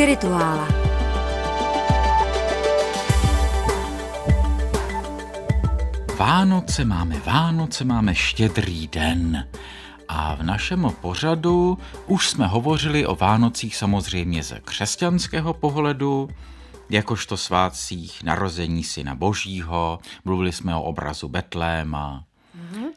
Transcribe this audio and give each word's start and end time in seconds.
Spirituála. 0.00 0.68
Vánoce 6.16 6.84
máme, 6.84 7.20
Vánoce 7.26 7.84
máme 7.84 8.14
štědrý 8.14 8.88
den. 8.88 9.48
A 10.08 10.34
v 10.34 10.42
našem 10.42 10.92
pořadu 11.00 11.78
už 12.06 12.28
jsme 12.28 12.46
hovořili 12.46 13.06
o 13.06 13.14
Vánocích 13.14 13.76
samozřejmě 13.76 14.42
ze 14.42 14.60
křesťanského 14.60 15.54
pohledu, 15.54 16.28
jakožto 16.90 17.36
svátcích 17.36 18.22
narození 18.22 18.84
syna 18.84 19.14
božího, 19.14 19.98
mluvili 20.24 20.52
jsme 20.52 20.74
o 20.76 20.82
obrazu 20.82 21.28
Betléma, 21.28 22.24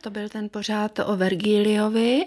to 0.04 0.10
byl 0.10 0.30
ten 0.30 0.50
pořád 0.50 1.00
o 1.06 1.16
Vergiliovi, 1.16 2.26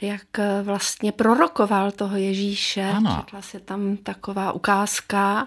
jak 0.00 0.38
eh, 0.38 0.62
vlastně 0.62 1.12
prorokoval 1.12 1.90
toho 1.90 2.16
Ježíše. 2.16 2.82
Ano. 2.82 3.16
Četla 3.16 3.42
se 3.42 3.60
tam 3.60 3.96
taková 3.96 4.52
ukázka, 4.52 5.46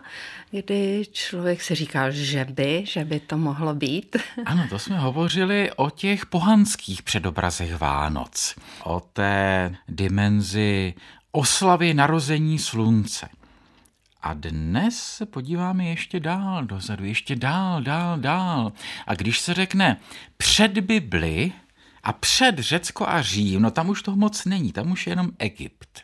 kdy 0.51 1.03
člověk 1.11 1.61
si 1.61 1.75
říkal, 1.75 2.11
že 2.11 2.45
by, 2.45 2.83
že 2.87 3.05
by 3.05 3.19
to 3.19 3.37
mohlo 3.37 3.75
být. 3.75 4.15
Ano, 4.45 4.67
to 4.69 4.79
jsme 4.79 4.99
hovořili 4.99 5.71
o 5.75 5.89
těch 5.89 6.25
pohanských 6.25 7.01
předobrazech 7.01 7.77
Vánoc, 7.77 8.55
o 8.83 8.99
té 8.99 9.75
dimenzi 9.87 10.93
oslavy 11.31 11.93
narození 11.93 12.59
slunce. 12.59 13.29
A 14.21 14.33
dnes 14.33 14.97
se 14.97 15.25
podíváme 15.25 15.85
ještě 15.85 16.19
dál 16.19 16.65
dozadu, 16.65 17.05
ještě 17.05 17.35
dál, 17.35 17.81
dál, 17.81 18.19
dál. 18.19 18.71
A 19.07 19.15
když 19.15 19.39
se 19.39 19.53
řekne 19.53 19.97
před 20.37 20.79
Bibli 20.79 21.51
a 22.03 22.13
před 22.13 22.59
Řecko 22.59 23.09
a 23.09 23.21
Řím, 23.21 23.61
no 23.61 23.71
tam 23.71 23.89
už 23.89 24.01
toho 24.01 24.17
moc 24.17 24.45
není, 24.45 24.71
tam 24.71 24.91
už 24.91 25.07
je 25.07 25.11
jenom 25.11 25.31
Egypt. 25.39 26.01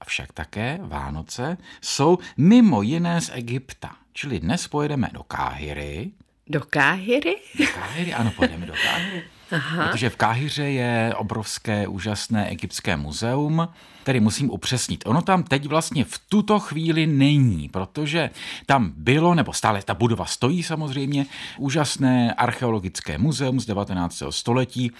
Avšak 0.00 0.32
také 0.32 0.78
Vánoce 0.82 1.56
jsou 1.80 2.18
mimo 2.36 2.82
jiné 2.82 3.20
z 3.20 3.30
Egypta. 3.34 3.96
Čili 4.12 4.40
dnes 4.40 4.68
pojedeme 4.68 5.08
do 5.12 5.22
Káhyry. 5.22 6.10
Do 6.46 6.60
Káhyry? 6.60 7.36
Do 7.58 7.66
Káhyry, 7.74 8.14
ano, 8.14 8.30
pojedeme 8.36 8.66
do 8.66 8.72
Káhyry. 8.72 9.24
Aha. 9.52 9.88
Protože 9.88 10.10
v 10.10 10.16
Káhyře 10.16 10.64
je 10.64 11.14
obrovské, 11.16 11.86
úžasné 11.86 12.48
egyptské 12.48 12.96
muzeum, 12.96 13.68
který 14.02 14.20
musím 14.20 14.50
upřesnit. 14.50 15.06
Ono 15.06 15.22
tam 15.22 15.42
teď 15.42 15.66
vlastně 15.66 16.04
v 16.04 16.18
tuto 16.28 16.58
chvíli 16.58 17.06
není, 17.06 17.68
protože 17.68 18.30
tam 18.66 18.92
bylo, 18.96 19.34
nebo 19.34 19.52
stále 19.52 19.82
ta 19.82 19.94
budova 19.94 20.24
stojí 20.24 20.62
samozřejmě, 20.62 21.26
úžasné 21.58 22.34
archeologické 22.34 23.18
muzeum 23.18 23.60
z 23.60 23.66
19. 23.66 24.22
století, 24.30 24.92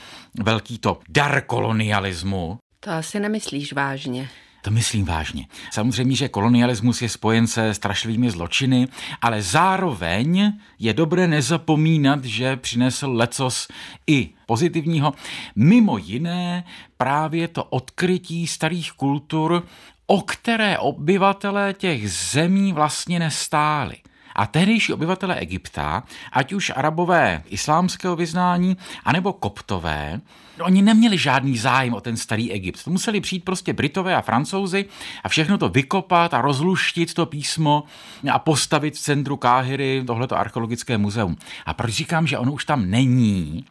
velký 0.43 0.79
to 0.79 0.99
dar 1.09 1.41
kolonialismu, 1.47 2.59
To 2.81 2.91
asi 2.91 3.21
nemyslíš 3.21 3.73
vážně. 3.73 4.29
To 4.63 4.71
myslím 4.71 5.05
vážně. 5.05 5.47
Samozřejmě, 5.71 6.17
že 6.17 6.29
kolonialismus 6.29 7.03
je 7.03 7.09
spojen 7.09 7.47
se 7.47 7.75
strašlivými 7.75 8.31
zločiny, 8.31 8.89
ale 9.23 9.43
zároveň 9.43 10.53
je 10.79 10.95
dobré 10.95 11.29
nezapomínat, 11.29 12.25
že 12.25 12.57
přinesl 12.57 13.13
lecos 13.13 13.69
i 14.07 14.31
pozitivního. 14.47 15.15
Mimo 15.57 15.99
jiné 15.99 16.65
právě 16.97 17.49
to 17.49 17.65
odkrytí 17.65 18.47
starých 18.47 18.93
kultur, 18.93 19.67
o 20.07 20.21
které 20.23 20.79
obyvatelé 20.79 21.75
těch 21.75 22.13
zemí 22.13 22.73
vlastně 22.73 23.19
nestáli. 23.19 23.97
A 24.35 24.47
tehdejší 24.47 24.93
obyvatele 24.93 25.35
Egypta, 25.35 26.03
ať 26.33 26.53
už 26.53 26.73
arabové 26.77 27.43
islámského 27.49 28.17
vyznání, 28.17 28.77
anebo 29.05 29.33
koptové, 29.33 30.21
oni 30.61 30.83
neměli 30.83 31.19
žádný 31.19 31.59
zájem 31.59 31.95
o 31.95 32.01
ten 32.01 32.17
starý 32.17 32.53
Egypt. 32.53 32.85
To 32.85 32.91
museli 32.91 33.21
přijít 33.21 33.45
prostě 33.45 33.73
Britové 33.73 34.17
a 34.17 34.21
Francouzi 34.21 34.85
a 35.25 35.29
všechno 35.29 35.59
to 35.59 35.69
vykopat 35.69 36.35
a 36.35 36.41
rozluštit 36.41 37.15
to 37.15 37.27
písmo 37.27 37.85
a 38.33 38.39
postavit 38.39 38.95
v 38.95 39.01
centru 39.01 39.37
Káhyry 39.37 40.05
tohleto 40.07 40.39
archeologické 40.39 40.99
muzeum. 40.99 41.37
A 41.67 41.75
proč 41.75 41.93
říkám, 41.93 42.27
že 42.27 42.39
ono 42.39 42.53
už 42.53 42.65
tam 42.65 42.91
není? 42.91 43.65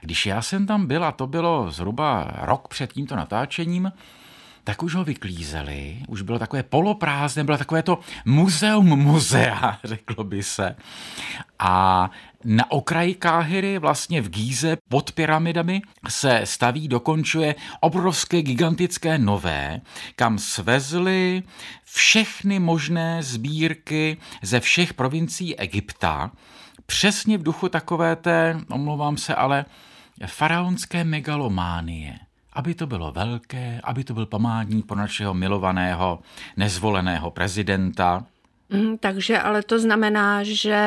Když 0.00 0.26
já 0.26 0.42
jsem 0.42 0.66
tam 0.66 0.86
byl, 0.86 1.04
a 1.04 1.12
to 1.12 1.26
bylo 1.26 1.70
zhruba 1.70 2.32
rok 2.42 2.68
před 2.68 2.92
tímto 2.92 3.16
natáčením, 3.16 3.92
tak 4.66 4.82
už 4.82 4.94
ho 4.94 5.04
vyklízeli, 5.04 6.02
už 6.08 6.22
bylo 6.22 6.38
takové 6.38 6.62
poloprázdné, 6.62 7.44
bylo 7.44 7.58
takové 7.58 7.82
to 7.82 7.98
muzeum 8.24 8.86
muzea, 8.86 9.78
řeklo 9.84 10.24
by 10.24 10.42
se. 10.42 10.76
A 11.58 12.10
na 12.44 12.70
okraji 12.70 13.14
Káhyry, 13.14 13.78
vlastně 13.78 14.22
v 14.22 14.28
Gíze 14.28 14.76
pod 14.88 15.12
pyramidami, 15.12 15.82
se 16.08 16.40
staví, 16.44 16.88
dokončuje 16.88 17.54
obrovské, 17.80 18.42
gigantické 18.42 19.18
nové, 19.18 19.80
kam 20.16 20.38
svezli 20.38 21.42
všechny 21.84 22.58
možné 22.58 23.22
sbírky 23.22 24.16
ze 24.42 24.60
všech 24.60 24.94
provincií 24.94 25.56
Egypta, 25.56 26.30
přesně 26.86 27.38
v 27.38 27.42
duchu 27.42 27.68
takové 27.68 28.16
té, 28.16 28.60
omlouvám 28.70 29.16
se, 29.16 29.34
ale 29.34 29.64
faraonské 30.26 31.04
megalománie 31.04 32.18
aby 32.56 32.74
to 32.74 32.86
bylo 32.86 33.12
velké, 33.12 33.80
aby 33.84 34.04
to 34.04 34.14
byl 34.14 34.26
památník 34.26 34.86
pro 34.86 34.96
našeho 34.96 35.34
milovaného, 35.34 36.18
nezvoleného 36.56 37.30
prezidenta. 37.30 38.24
Mm, 38.70 38.98
takže 38.98 39.38
ale 39.38 39.62
to 39.62 39.78
znamená, 39.78 40.42
že 40.42 40.78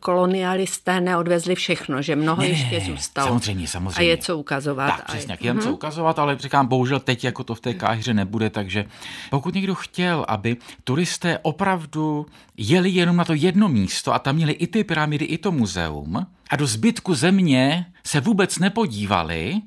kolonialisté 0.00 1.00
neodvezli 1.00 1.54
všechno, 1.54 2.02
že 2.02 2.16
mnoho 2.16 2.42
Ne, 2.42 2.48
ještě 2.48 2.80
zůstalo. 2.80 3.28
samozřejmě, 3.28 3.68
samozřejmě. 3.68 3.98
A 3.98 4.02
je 4.02 4.16
co 4.16 4.38
ukazovat. 4.38 4.86
Tak, 4.96 5.04
přesně, 5.06 5.32
jak 5.32 5.44
jen 5.44 5.60
co 5.60 5.72
ukazovat, 5.72 6.18
ale 6.18 6.38
říkám, 6.38 6.66
bohužel 6.66 7.00
teď 7.00 7.24
jako 7.24 7.44
to 7.44 7.54
v 7.54 7.60
té 7.60 7.74
káhyře 7.74 8.14
nebude, 8.14 8.50
takže 8.50 8.84
pokud 9.30 9.54
někdo 9.54 9.74
chtěl, 9.74 10.24
aby 10.28 10.56
turisté 10.84 11.38
opravdu 11.42 12.26
jeli 12.56 12.90
jenom 12.90 13.16
na 13.16 13.24
to 13.24 13.34
jedno 13.34 13.68
místo 13.68 14.14
a 14.14 14.18
tam 14.18 14.36
měli 14.36 14.52
i 14.52 14.66
ty 14.66 14.84
pyramidy, 14.84 15.24
i 15.24 15.38
to 15.38 15.52
muzeum 15.52 16.26
a 16.50 16.56
do 16.56 16.66
zbytku 16.66 17.14
země 17.14 17.86
se 18.04 18.20
vůbec 18.20 18.58
nepodívali, 18.58 19.60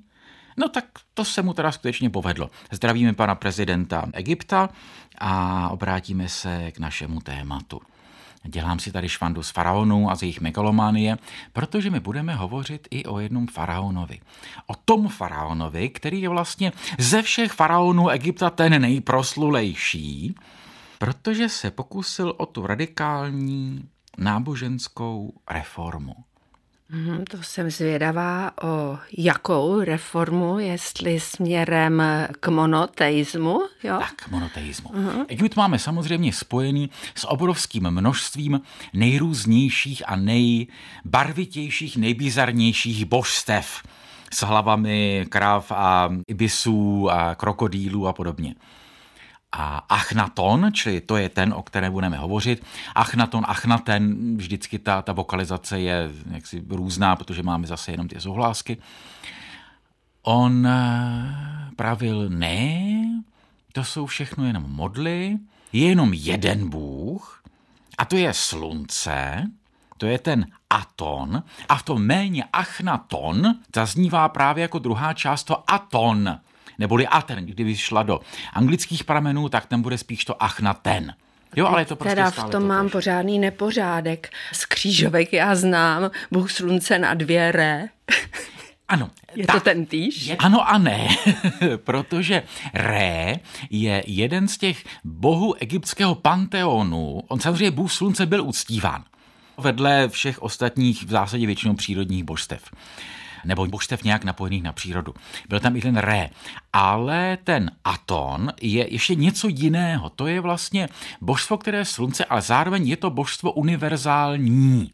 No 0.59 0.69
tak 0.69 0.85
to 1.13 1.25
se 1.25 1.41
mu 1.41 1.53
teda 1.53 1.71
skutečně 1.71 2.09
povedlo. 2.09 2.49
Zdravíme 2.71 3.13
pana 3.13 3.35
prezidenta 3.35 4.05
Egypta 4.13 4.69
a 5.17 5.69
obrátíme 5.69 6.29
se 6.29 6.71
k 6.71 6.79
našemu 6.79 7.19
tématu. 7.19 7.81
Dělám 8.43 8.79
si 8.79 8.91
tady 8.91 9.09
švandu 9.09 9.43
z 9.43 9.49
faraonů 9.49 10.11
a 10.11 10.15
z 10.15 10.21
jejich 10.21 10.41
megalománie, 10.41 11.17
protože 11.53 11.89
my 11.89 11.99
budeme 11.99 12.35
hovořit 12.35 12.87
i 12.91 13.05
o 13.05 13.19
jednom 13.19 13.47
faraonovi. 13.47 14.19
O 14.67 14.75
tom 14.75 15.07
faraonovi, 15.07 15.89
který 15.89 16.21
je 16.21 16.29
vlastně 16.29 16.71
ze 16.97 17.21
všech 17.21 17.51
faraonů 17.51 18.09
Egypta 18.09 18.49
ten 18.49 18.81
nejproslulejší, 18.81 20.35
protože 20.97 21.49
se 21.49 21.71
pokusil 21.71 22.33
o 22.37 22.45
tu 22.45 22.67
radikální 22.67 23.89
náboženskou 24.17 25.33
reformu. 25.49 26.15
Mhm, 26.91 27.25
To 27.25 27.43
jsem 27.43 27.71
zvědavá 27.71 28.51
o 28.63 28.97
jakou 29.17 29.79
reformu, 29.81 30.59
jestli 30.59 31.19
směrem 31.19 32.03
k 32.39 32.47
monoteismu, 32.47 33.61
jo? 33.83 33.97
Tak, 33.99 34.29
monoteismu. 34.31 34.89
Uh-huh. 34.89 35.25
Egypt 35.27 35.55
máme 35.55 35.79
samozřejmě 35.79 36.33
spojený 36.33 36.89
s 37.15 37.27
obrovským 37.27 37.91
množstvím 37.91 38.61
nejrůznějších 38.93 40.03
a 40.09 40.15
nejbarvitějších, 40.15 41.97
nejbizarnějších 41.97 43.05
božstev 43.05 43.83
s 44.33 44.43
hlavami 44.43 45.25
krav 45.29 45.71
a 45.71 46.09
ibisů 46.27 47.09
a 47.11 47.35
krokodýlů 47.35 48.07
a 48.07 48.13
podobně. 48.13 48.55
A 49.51 49.77
Achnaton, 49.77 50.69
čili 50.73 51.01
to 51.01 51.17
je 51.17 51.29
ten, 51.29 51.53
o 51.53 51.63
kterém 51.63 51.93
budeme 51.93 52.17
hovořit. 52.17 52.65
Achnaton, 52.95 53.45
Achnaten, 53.47 54.37
vždycky 54.37 54.79
ta, 54.79 55.01
ta 55.01 55.13
vokalizace 55.13 55.79
je 55.79 56.09
jaksi 56.31 56.63
různá, 56.69 57.15
protože 57.15 57.43
máme 57.43 57.67
zase 57.67 57.91
jenom 57.91 58.07
ty 58.07 58.21
souhlásky. 58.21 58.77
On 60.21 60.67
eh, 60.67 61.71
pravil, 61.75 62.29
ne, 62.29 62.89
to 63.73 63.83
jsou 63.83 64.05
všechno 64.05 64.45
jenom 64.45 64.63
modly, 64.63 65.37
je 65.73 65.87
jenom 65.87 66.13
jeden 66.13 66.69
bůh, 66.69 67.43
a 67.97 68.05
to 68.05 68.17
je 68.17 68.33
slunce, 68.33 69.43
to 69.97 70.05
je 70.05 70.19
ten 70.19 70.47
Aton, 70.69 71.43
a 71.69 71.75
v 71.75 71.83
tom 71.83 72.01
méně 72.01 72.43
Achnaton 72.53 73.55
zaznívá 73.75 74.29
právě 74.29 74.61
jako 74.61 74.79
druhá 74.79 75.13
část 75.13 75.43
to 75.43 75.71
Aton, 75.71 76.39
neboli 76.79 77.07
Aten, 77.07 77.45
kdyby 77.45 77.77
šla 77.77 78.03
do 78.03 78.19
anglických 78.53 79.03
pramenů, 79.03 79.49
tak 79.49 79.65
ten 79.65 79.81
bude 79.81 79.97
spíš 79.97 80.25
to 80.25 80.43
Achnaten. 80.43 81.13
Jo, 81.55 81.65
ale 81.67 81.81
je 81.81 81.85
to 81.85 81.95
prostě 81.95 82.15
teda 82.15 82.31
v 82.31 82.35
tom 82.35 82.51
to 82.51 82.59
mám 82.59 82.85
tež. 82.85 82.91
pořádný 82.91 83.39
nepořádek. 83.39 84.29
Z 84.53 84.65
křížovek 84.65 85.33
já 85.33 85.55
znám, 85.55 86.11
Bůh 86.31 86.51
slunce 86.51 86.99
na 86.99 87.13
dvě 87.13 87.51
re. 87.51 87.87
Ano. 88.87 89.09
Je 89.35 89.47
to 89.47 89.59
ten 89.59 89.85
týž? 89.85 90.25
Je, 90.25 90.35
ano 90.35 90.69
a 90.69 90.77
ne, 90.77 91.07
protože 91.83 92.43
Ré 92.73 93.35
je 93.69 94.03
jeden 94.07 94.47
z 94.47 94.57
těch 94.57 94.83
bohů 95.03 95.53
egyptského 95.53 96.15
panteonu. 96.15 97.21
On 97.27 97.39
samozřejmě 97.39 97.71
bůh 97.71 97.91
slunce 97.91 98.25
byl 98.25 98.43
uctíván. 98.43 99.03
Vedle 99.57 100.09
všech 100.09 100.41
ostatních 100.41 101.03
v 101.03 101.09
zásadě 101.09 101.45
většinou 101.45 101.73
přírodních 101.73 102.23
božstev. 102.23 102.61
Nebo 103.45 103.65
božstev 103.65 104.03
nějak 104.03 104.23
napojených 104.23 104.63
na 104.63 104.71
přírodu. 104.71 105.13
Byl 105.49 105.59
tam 105.59 105.75
i 105.75 105.81
ten 105.81 105.97
Ré. 105.97 106.29
Ale 106.73 107.37
ten 107.43 107.71
Aton 107.83 108.53
je 108.61 108.93
ještě 108.93 109.15
něco 109.15 109.47
jiného. 109.47 110.09
To 110.09 110.27
je 110.27 110.41
vlastně 110.41 110.89
božstvo, 111.21 111.57
které 111.57 111.77
je 111.77 111.85
slunce, 111.85 112.25
ale 112.25 112.41
zároveň 112.41 112.87
je 112.87 112.97
to 112.97 113.09
božstvo 113.09 113.51
univerzální 113.51 114.91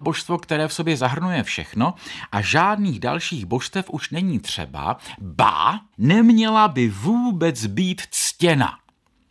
božstvo, 0.00 0.38
které 0.38 0.68
v 0.68 0.72
sobě 0.72 0.96
zahrnuje 0.96 1.42
všechno 1.42 1.94
a 2.32 2.40
žádných 2.40 3.00
dalších 3.00 3.46
božstev 3.46 3.90
už 3.90 4.10
není 4.10 4.38
třeba, 4.38 4.96
ba, 5.18 5.80
neměla 5.98 6.68
by 6.68 6.88
vůbec 6.88 7.66
být 7.66 8.02
ctěna. 8.10 8.78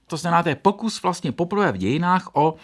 To 0.07 0.17
znamená, 0.17 0.43
to 0.43 0.49
je 0.49 0.55
pokus 0.55 1.01
vlastně 1.01 1.31
poprvé 1.31 1.71
v 1.71 1.77
dějinách 1.77 2.29
o 2.33 2.55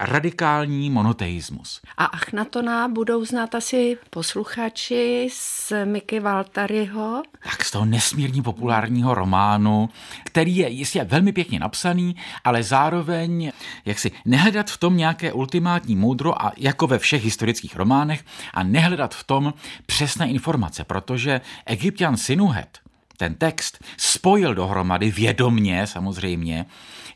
radikální 0.00 0.90
monoteismus. 0.90 1.80
A 1.96 2.04
Achnatona 2.04 2.88
budou 2.88 3.24
znát 3.24 3.54
asi 3.54 3.98
posluchači 4.10 5.28
z 5.32 5.72
Miky 5.84 6.20
Valtaryho. 6.20 7.22
Tak 7.44 7.64
z 7.64 7.70
toho 7.70 7.84
nesmírně 7.84 8.42
populárního 8.42 9.14
románu, 9.14 9.88
který 10.24 10.56
je 10.56 10.68
jistě 10.68 11.04
velmi 11.04 11.32
pěkně 11.32 11.58
napsaný, 11.58 12.16
ale 12.44 12.62
zároveň, 12.62 13.52
jak 13.84 13.98
si 13.98 14.12
nehledat 14.24 14.70
v 14.70 14.76
tom 14.76 14.96
nějaké 14.96 15.32
ultimátní 15.32 15.96
moudro 15.96 16.42
a 16.42 16.52
jako 16.56 16.86
ve 16.86 16.98
všech 16.98 17.24
historických 17.24 17.76
románech 17.76 18.24
a 18.54 18.62
nehledat 18.62 19.14
v 19.14 19.24
tom 19.24 19.54
přesné 19.86 20.28
informace, 20.28 20.84
protože 20.84 21.40
egyptian 21.66 22.16
Sinuhet, 22.16 22.78
ten 23.20 23.34
text 23.34 23.84
spojil 23.96 24.54
dohromady 24.54 25.10
vědomně 25.10 25.86
samozřejmě 25.86 26.66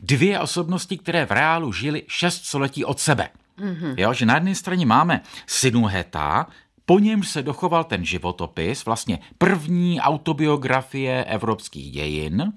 dvě 0.01 0.41
osobnosti, 0.41 0.99
které 0.99 1.27
v 1.27 1.31
reálu 1.31 1.73
žili 1.73 2.03
šest 2.09 2.45
století 2.45 2.85
od 2.85 3.01
sebe. 3.01 3.29
Mm-hmm. 3.59 3.95
Jo, 3.97 4.13
že 4.13 4.27
na 4.27 4.35
jedné 4.35 4.55
straně 4.55 4.87
máme 4.87 5.21
Sinuheta, 5.47 6.47
po 6.87 6.99
něm 6.99 7.23
se 7.23 7.43
dochoval 7.43 7.85
ten 7.85 8.05
životopis, 8.05 8.85
vlastně 8.85 9.19
první 9.39 10.01
autobiografie 10.01 11.25
evropských 11.25 11.93
dějin, 11.93 12.53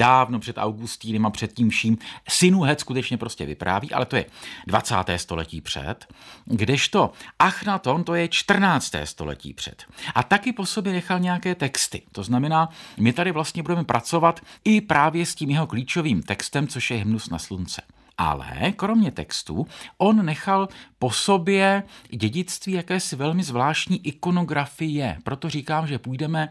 dávno 0.00 0.40
před 0.40 0.58
Augustínem 0.58 1.26
a 1.26 1.30
před 1.30 1.52
tím 1.52 1.70
vším. 1.70 1.98
Sinuhet 2.28 2.80
skutečně 2.80 3.16
prostě 3.16 3.46
vypráví, 3.46 3.92
ale 3.92 4.06
to 4.06 4.16
je 4.16 4.24
20. 4.66 4.94
století 5.16 5.60
před, 5.60 6.06
kdežto 6.44 7.12
Achnaton 7.38 8.04
to 8.04 8.14
je 8.14 8.28
14. 8.28 8.92
století 9.04 9.52
před. 9.52 9.84
A 10.14 10.22
taky 10.22 10.52
po 10.52 10.66
sobě 10.66 10.92
nechal 10.92 11.20
nějaké 11.20 11.54
texty. 11.54 12.02
To 12.12 12.22
znamená, 12.22 12.68
my 12.96 13.12
tady 13.12 13.32
vlastně 13.32 13.62
budeme 13.62 13.84
pracovat 13.84 14.40
i 14.64 14.80
právě 14.80 15.26
s 15.26 15.34
tím 15.34 15.50
jeho 15.50 15.66
klíčovým 15.66 16.22
textem, 16.22 16.68
což 16.68 16.90
je 16.90 16.96
Hymnus 16.96 17.30
na 17.30 17.38
slunce. 17.38 17.82
Ale 18.18 18.72
kromě 18.76 19.10
textu, 19.10 19.66
on 19.98 20.24
nechal 20.24 20.68
po 20.98 21.10
sobě 21.10 21.82
dědictví 22.10 22.72
jakési 22.72 23.16
velmi 23.16 23.42
zvláštní 23.42 24.06
ikonografie. 24.06 25.16
Proto 25.24 25.50
říkám, 25.50 25.86
že 25.86 25.98
půjdeme 25.98 26.48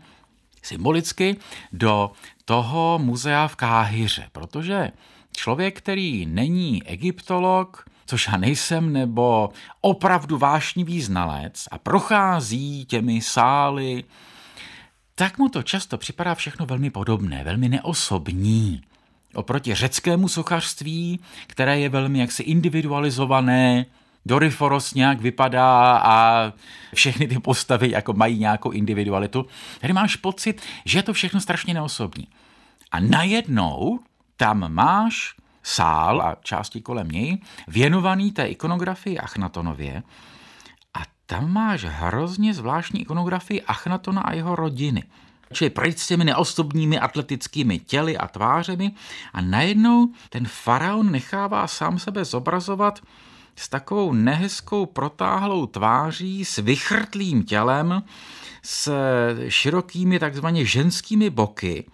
symbolicky 0.61 1.37
do 1.71 2.11
toho 2.49 2.99
muzea 2.99 3.47
v 3.47 3.55
Káhyře, 3.55 4.27
protože 4.31 4.91
člověk, 5.37 5.77
který 5.77 6.25
není 6.25 6.83
egyptolog, 6.87 7.85
což 8.05 8.27
já 8.27 8.37
nejsem, 8.37 8.93
nebo 8.93 9.49
opravdu 9.81 10.37
vášnivý 10.37 11.01
znalec 11.01 11.67
a 11.71 11.77
prochází 11.77 12.85
těmi 12.85 13.21
sály, 13.21 14.03
tak 15.15 15.37
mu 15.37 15.49
to 15.49 15.63
často 15.63 15.97
připadá 15.97 16.35
všechno 16.35 16.65
velmi 16.65 16.89
podobné, 16.89 17.43
velmi 17.43 17.69
neosobní. 17.69 18.81
Oproti 19.33 19.75
řeckému 19.75 20.27
sochařství, 20.27 21.19
které 21.47 21.79
je 21.79 21.89
velmi 21.89 22.19
jaksi 22.19 22.43
individualizované, 22.43 23.85
Doriforos 24.25 24.93
nějak 24.93 25.21
vypadá 25.21 25.97
a 25.97 26.43
všechny 26.93 27.27
ty 27.27 27.39
postavy 27.39 27.91
jako 27.91 28.13
mají 28.13 28.39
nějakou 28.39 28.71
individualitu. 28.71 29.45
Tady 29.81 29.93
máš 29.93 30.15
pocit, 30.15 30.61
že 30.85 30.99
je 30.99 31.03
to 31.03 31.13
všechno 31.13 31.41
strašně 31.41 31.73
neosobní. 31.73 32.27
A 32.91 32.99
najednou 32.99 33.99
tam 34.37 34.73
máš 34.73 35.35
sál 35.63 36.21
a 36.21 36.35
části 36.43 36.81
kolem 36.81 37.07
něj 37.07 37.37
věnovaný 37.67 38.31
té 38.31 38.45
ikonografii 38.45 39.17
Achnatonově 39.17 40.03
a 40.93 40.99
tam 41.25 41.53
máš 41.53 41.83
hrozně 41.83 42.53
zvláštní 42.53 43.01
ikonografii 43.01 43.61
Achnatona 43.61 44.21
a 44.21 44.33
jeho 44.33 44.55
rodiny. 44.55 45.03
Čili 45.53 45.69
pryč 45.69 45.97
s 45.97 46.07
těmi 46.07 46.25
neosobními 46.25 46.99
atletickými 46.99 47.79
těly 47.79 48.17
a 48.17 48.27
tvářemi 48.27 48.91
a 49.33 49.41
najednou 49.41 50.07
ten 50.29 50.47
faraon 50.47 51.11
nechává 51.11 51.67
sám 51.67 51.99
sebe 51.99 52.25
zobrazovat 52.25 52.99
s 53.59 53.69
takovou 53.69 54.13
nehezkou 54.13 54.85
protáhlou 54.85 55.65
tváří, 55.65 56.45
s 56.45 56.57
vychrtlým 56.57 57.43
tělem, 57.43 58.03
s 58.63 58.91
širokými 59.47 60.19
takzvaně 60.19 60.65
ženskými 60.65 61.29
boky. 61.29 61.85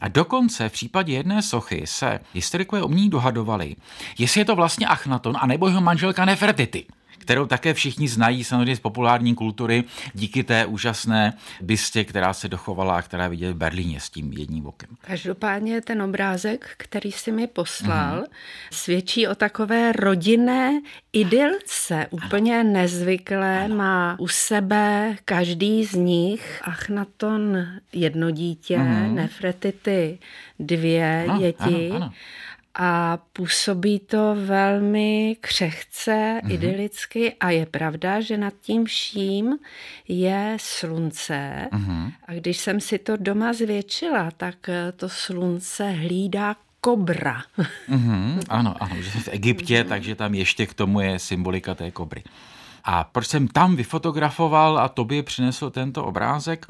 A 0.00 0.08
dokonce 0.08 0.68
v 0.68 0.72
případě 0.72 1.12
jedné 1.12 1.42
sochy 1.42 1.82
se 1.86 2.20
historikové 2.34 2.82
umění 2.82 3.10
dohadovali, 3.10 3.76
jestli 4.18 4.40
je 4.40 4.44
to 4.44 4.56
vlastně 4.56 4.86
Achnaton, 4.86 5.36
anebo 5.40 5.68
jeho 5.68 5.80
manželka 5.80 6.24
Nefertiti 6.24 6.86
kterou 7.22 7.46
také 7.46 7.74
všichni 7.74 8.08
znají 8.08 8.44
samozřejmě 8.44 8.76
z 8.76 8.80
populární 8.80 9.34
kultury 9.34 9.84
díky 10.14 10.44
té 10.44 10.66
úžasné 10.66 11.32
bystě, 11.60 12.04
která 12.04 12.32
se 12.32 12.48
dochovala 12.48 12.96
a 12.96 13.02
která 13.02 13.28
viděli 13.28 13.52
v 13.52 13.56
Berlíně 13.56 14.00
s 14.00 14.10
tím 14.10 14.32
jedním 14.32 14.66
okem. 14.66 14.88
Každopádně 15.00 15.80
ten 15.80 16.02
obrázek, 16.02 16.70
který 16.76 17.12
si 17.12 17.32
mi 17.32 17.46
poslal, 17.46 18.20
mm-hmm. 18.20 18.26
svědčí 18.70 19.28
o 19.28 19.34
takové 19.34 19.92
rodinné 19.92 20.80
idylce, 21.12 22.06
úplně 22.10 22.60
ano. 22.60 22.72
nezvyklé. 22.72 23.64
Ano. 23.64 23.76
Má 23.76 24.16
u 24.18 24.28
sebe 24.28 25.16
každý 25.24 25.84
z 25.84 25.94
nich 25.94 26.60
Achnaton 26.64 27.66
jedno 27.92 28.30
dítě, 28.30 28.78
mm-hmm. 28.78 29.14
Nefretity 29.14 30.18
dvě 30.58 31.26
ano, 31.28 31.40
děti. 31.40 31.90
Ano, 31.90 31.96
ano 31.96 32.12
a 32.74 33.18
působí 33.32 33.98
to 33.98 34.36
velmi 34.44 35.36
křehce, 35.40 36.10
mm-hmm. 36.10 36.52
idylicky 36.52 37.34
a 37.40 37.50
je 37.50 37.66
pravda, 37.66 38.20
že 38.20 38.36
nad 38.36 38.54
tím 38.60 38.84
vším 38.84 39.58
je 40.08 40.56
slunce 40.60 41.68
mm-hmm. 41.72 42.12
a 42.26 42.32
když 42.32 42.58
jsem 42.58 42.80
si 42.80 42.98
to 42.98 43.16
doma 43.16 43.52
zvětšila, 43.52 44.30
tak 44.30 44.70
to 44.96 45.08
slunce 45.08 45.90
hlídá 45.90 46.56
kobra. 46.80 47.42
Mm-hmm, 47.88 48.40
ano, 48.48 48.74
ano, 48.80 49.02
že 49.02 49.10
v 49.10 49.28
Egyptě, 49.28 49.82
mm-hmm. 49.82 49.88
takže 49.88 50.14
tam 50.14 50.34
ještě 50.34 50.66
k 50.66 50.74
tomu 50.74 51.00
je 51.00 51.18
symbolika 51.18 51.74
té 51.74 51.90
kobry. 51.90 52.22
A 52.84 53.04
proč 53.04 53.26
jsem 53.26 53.48
tam 53.48 53.76
vyfotografoval 53.76 54.78
a 54.78 54.88
tobě 54.88 55.22
přinesl 55.22 55.70
tento 55.70 56.04
obrázek? 56.04 56.66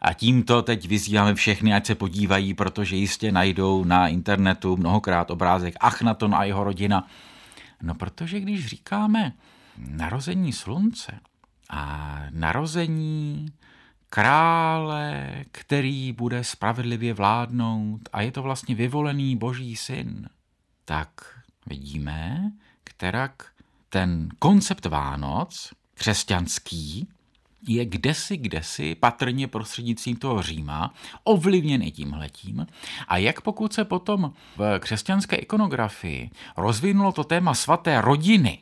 A 0.00 0.12
tímto 0.12 0.62
teď 0.62 0.88
vyzýváme 0.88 1.34
všechny, 1.34 1.74
ať 1.74 1.86
se 1.86 1.94
podívají, 1.94 2.54
protože 2.54 2.96
jistě 2.96 3.32
najdou 3.32 3.84
na 3.84 4.08
internetu 4.08 4.76
mnohokrát 4.76 5.30
obrázek 5.30 5.74
Achnaton 5.80 6.34
a 6.34 6.44
jeho 6.44 6.64
rodina. 6.64 7.06
No 7.82 7.94
protože 7.94 8.40
když 8.40 8.66
říkáme 8.66 9.32
narození 9.78 10.52
slunce 10.52 11.20
a 11.70 12.20
narození 12.30 13.46
krále, 14.10 15.30
který 15.52 16.12
bude 16.12 16.44
spravedlivě 16.44 17.14
vládnout 17.14 18.00
a 18.12 18.20
je 18.20 18.32
to 18.32 18.42
vlastně 18.42 18.74
vyvolený 18.74 19.36
boží 19.36 19.76
syn, 19.76 20.28
tak 20.84 21.08
vidíme, 21.66 22.52
kterak 22.84 23.53
ten 23.94 24.28
koncept 24.38 24.86
Vánoc, 24.86 25.72
křesťanský, 25.94 27.08
je 27.68 27.84
kdesi, 27.84 28.36
kdesi, 28.36 28.94
patrně 28.94 29.48
prostřednictvím 29.48 30.16
toho 30.16 30.42
Říma, 30.42 30.94
ovlivněn 31.24 31.82
i 31.82 31.90
tímhletím. 31.90 32.66
A 33.08 33.16
jak 33.16 33.40
pokud 33.40 33.72
se 33.72 33.84
potom 33.84 34.32
v 34.56 34.78
křesťanské 34.78 35.36
ikonografii 35.36 36.30
rozvinulo 36.56 37.12
to 37.12 37.24
téma 37.24 37.54
svaté 37.54 38.00
rodiny, 38.00 38.58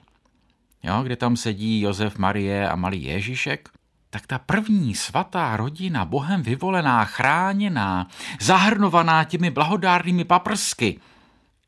jo, 0.82 1.02
kde 1.02 1.16
tam 1.16 1.36
sedí 1.36 1.80
Josef, 1.80 2.18
Marie 2.18 2.68
a 2.68 2.76
malý 2.76 3.04
Ježíšek, 3.04 3.68
tak 4.10 4.26
ta 4.26 4.38
první 4.38 4.94
svatá 4.94 5.56
rodina, 5.56 6.04
Bohem 6.04 6.42
vyvolená, 6.42 7.04
chráněná, 7.04 8.06
zahrnovaná 8.40 9.24
těmi 9.24 9.50
blahodárnými 9.50 10.24
paprsky, 10.24 11.00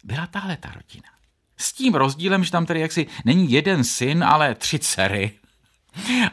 byla 0.04 0.26
tahle 0.26 0.56
ta 0.56 0.68
rodina. 0.68 1.13
S 1.56 1.73
tím 1.73 1.94
rozdílem, 1.94 2.44
že 2.44 2.50
tam 2.50 2.66
tedy 2.66 2.80
jaksi 2.80 3.06
není 3.25 3.52
jeden 3.52 3.84
syn, 3.84 4.25
ale 4.25 4.54
tři 4.54 4.78
dcery. 4.78 5.32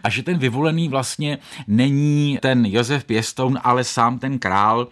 A 0.03 0.09
že 0.09 0.23
ten 0.23 0.37
vyvolený 0.37 0.89
vlastně 0.89 1.37
není 1.67 2.39
ten 2.41 2.65
Josef 2.65 3.03
Pěstoun, 3.05 3.59
ale 3.63 3.83
sám 3.83 4.19
ten 4.19 4.39
král 4.39 4.87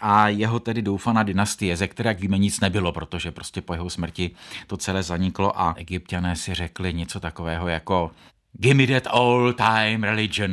a 0.00 0.28
jeho 0.28 0.60
tedy 0.60 0.82
doufaná 0.82 1.22
dynastie, 1.22 1.76
ze 1.76 1.88
které, 1.88 2.10
jak 2.10 2.20
víme, 2.20 2.38
nic 2.38 2.60
nebylo, 2.60 2.92
protože 2.92 3.30
prostě 3.30 3.62
po 3.62 3.74
jeho 3.74 3.90
smrti 3.90 4.30
to 4.66 4.76
celé 4.76 5.02
zaniklo 5.02 5.60
a 5.60 5.74
egyptiané 5.76 6.36
si 6.36 6.54
řekli 6.54 6.94
něco 6.94 7.20
takového 7.20 7.68
jako 7.68 8.10
Give 8.58 8.74
me 8.74 8.86
that 8.86 9.06
old 9.10 9.56
time 9.56 10.04
religion, 10.04 10.50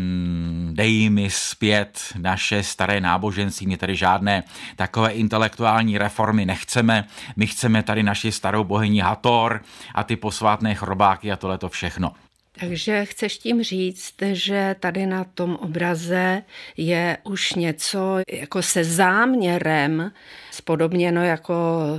dej 0.71 1.09
mi 1.09 1.29
zpět 1.29 2.13
naše 2.17 2.63
staré 2.63 3.01
náboženství, 3.01 3.67
my 3.67 3.77
tady 3.77 3.95
žádné 3.95 4.43
takové 4.75 5.11
intelektuální 5.11 5.97
reformy 5.97 6.45
nechceme, 6.45 7.07
my 7.35 7.47
chceme 7.47 7.83
tady 7.83 8.03
naši 8.03 8.31
starou 8.31 8.63
bohyni 8.63 8.99
Hator 8.99 9.61
a 9.95 10.03
ty 10.03 10.15
posvátné 10.15 10.75
chrobáky 10.75 11.31
a 11.31 11.35
tohle 11.35 11.57
to 11.57 11.69
všechno. 11.69 12.13
Takže 12.59 13.05
chceš 13.05 13.37
tím 13.37 13.63
říct, 13.63 14.13
že 14.31 14.75
tady 14.79 15.05
na 15.05 15.23
tom 15.23 15.55
obraze 15.55 16.43
je 16.77 17.17
už 17.23 17.53
něco 17.53 18.17
jako 18.31 18.61
se 18.61 18.83
záměrem 18.83 20.11
spodobněno 20.51 21.23
jako 21.23 21.55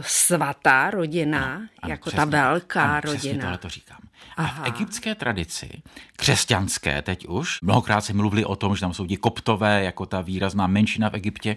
svatá 0.06 0.90
rodina, 0.90 1.44
ano, 1.54 1.68
ano, 1.82 1.90
jako 1.90 2.10
přesně, 2.10 2.16
ta 2.16 2.24
velká 2.24 2.82
ano, 2.82 3.00
rodina. 3.00 3.48
Ano, 3.48 3.58
to 3.58 3.68
říkám. 3.68 3.98
Aha. 4.36 4.62
A 4.62 4.64
v 4.64 4.68
egyptské 4.68 5.14
tradici, 5.14 5.82
křesťanské 6.16 7.02
teď 7.02 7.26
už, 7.26 7.60
mnohokrát 7.62 8.00
se 8.00 8.12
mluvili 8.12 8.44
o 8.44 8.56
tom, 8.56 8.74
že 8.74 8.80
tam 8.80 8.94
jsou 8.94 9.06
ti 9.06 9.16
koptové, 9.16 9.84
jako 9.84 10.06
ta 10.06 10.20
výrazná 10.20 10.66
menšina 10.66 11.10
v 11.10 11.14
Egyptě, 11.14 11.56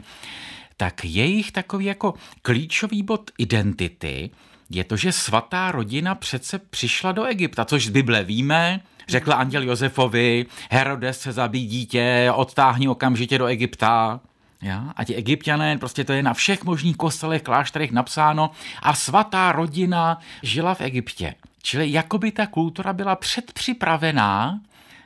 tak 0.77 1.05
jejich 1.05 1.51
takový 1.51 1.85
jako 1.85 2.13
klíčový 2.41 3.03
bod 3.03 3.31
identity 3.37 4.29
je 4.69 4.83
to, 4.83 4.97
že 4.97 5.11
svatá 5.11 5.71
rodina 5.71 6.15
přece 6.15 6.59
přišla 6.59 7.11
do 7.11 7.23
Egypta, 7.23 7.65
což 7.65 7.85
z 7.85 7.89
Bible 7.89 8.23
víme, 8.23 8.81
řekl 9.11 9.33
anděl 9.33 9.63
Josefovi, 9.63 10.45
Herodes 10.69 11.19
se 11.19 11.31
zabí 11.31 11.65
dítě, 11.65 12.31
odtáhni 12.35 12.87
okamžitě 12.87 13.37
do 13.37 13.45
Egypta. 13.45 14.19
Ja? 14.61 14.93
A 14.95 15.03
ti 15.03 15.15
egyptiané, 15.15 15.77
prostě 15.77 16.03
to 16.03 16.13
je 16.13 16.23
na 16.23 16.33
všech 16.33 16.63
možných 16.63 16.97
kostelech, 16.97 17.41
klášterech 17.41 17.91
napsáno 17.91 18.51
a 18.83 18.93
svatá 18.93 19.51
rodina 19.51 20.17
žila 20.43 20.73
v 20.73 20.81
Egyptě. 20.81 21.35
Čili 21.63 21.91
jakoby 21.91 22.31
ta 22.31 22.47
kultura 22.47 22.93
byla 22.93 23.15
předpřipravená 23.15 24.59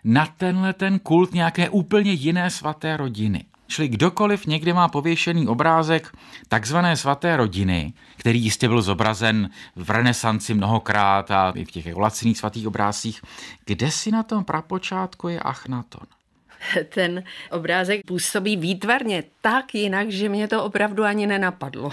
na 0.04 0.26
tenhle 0.26 0.74
ten 0.74 1.00
kult 1.00 1.34
nějaké 1.34 1.70
úplně 1.70 2.12
jiné 2.12 2.50
svaté 2.50 2.98
rodiny. 2.98 3.44
Čili 3.68 3.88
kdokoliv 3.88 4.46
někde 4.46 4.74
má 4.74 4.88
pověšený 4.88 5.48
obrázek 5.48 6.12
takzvané 6.48 6.98
svaté 6.98 7.38
rodiny, 7.38 7.94
který 8.18 8.44
jistě 8.44 8.68
byl 8.68 8.82
zobrazen 8.82 9.50
v 9.76 9.90
renesanci 9.90 10.54
mnohokrát 10.54 11.32
a 11.32 11.54
i 11.56 11.66
v 11.66 11.72
těch 11.72 11.86
jako 11.86 12.00
laciných 12.00 12.38
svatých 12.38 12.68
obrázcích, 12.68 13.22
kde 13.66 13.92
si 13.92 14.12
na 14.12 14.24
tom 14.24 14.44
prapočátku 14.44 15.28
je 15.28 15.40
Achnaton? 15.40 16.08
Ten 16.90 17.24
obrázek 17.52 18.02
působí 18.06 18.58
výtvarně 18.58 19.24
tak 19.42 19.76
jinak, 19.76 20.12
že 20.12 20.30
mě 20.30 20.48
to 20.48 20.64
opravdu 20.64 21.04
ani 21.04 21.28
nenapadlo. 21.28 21.92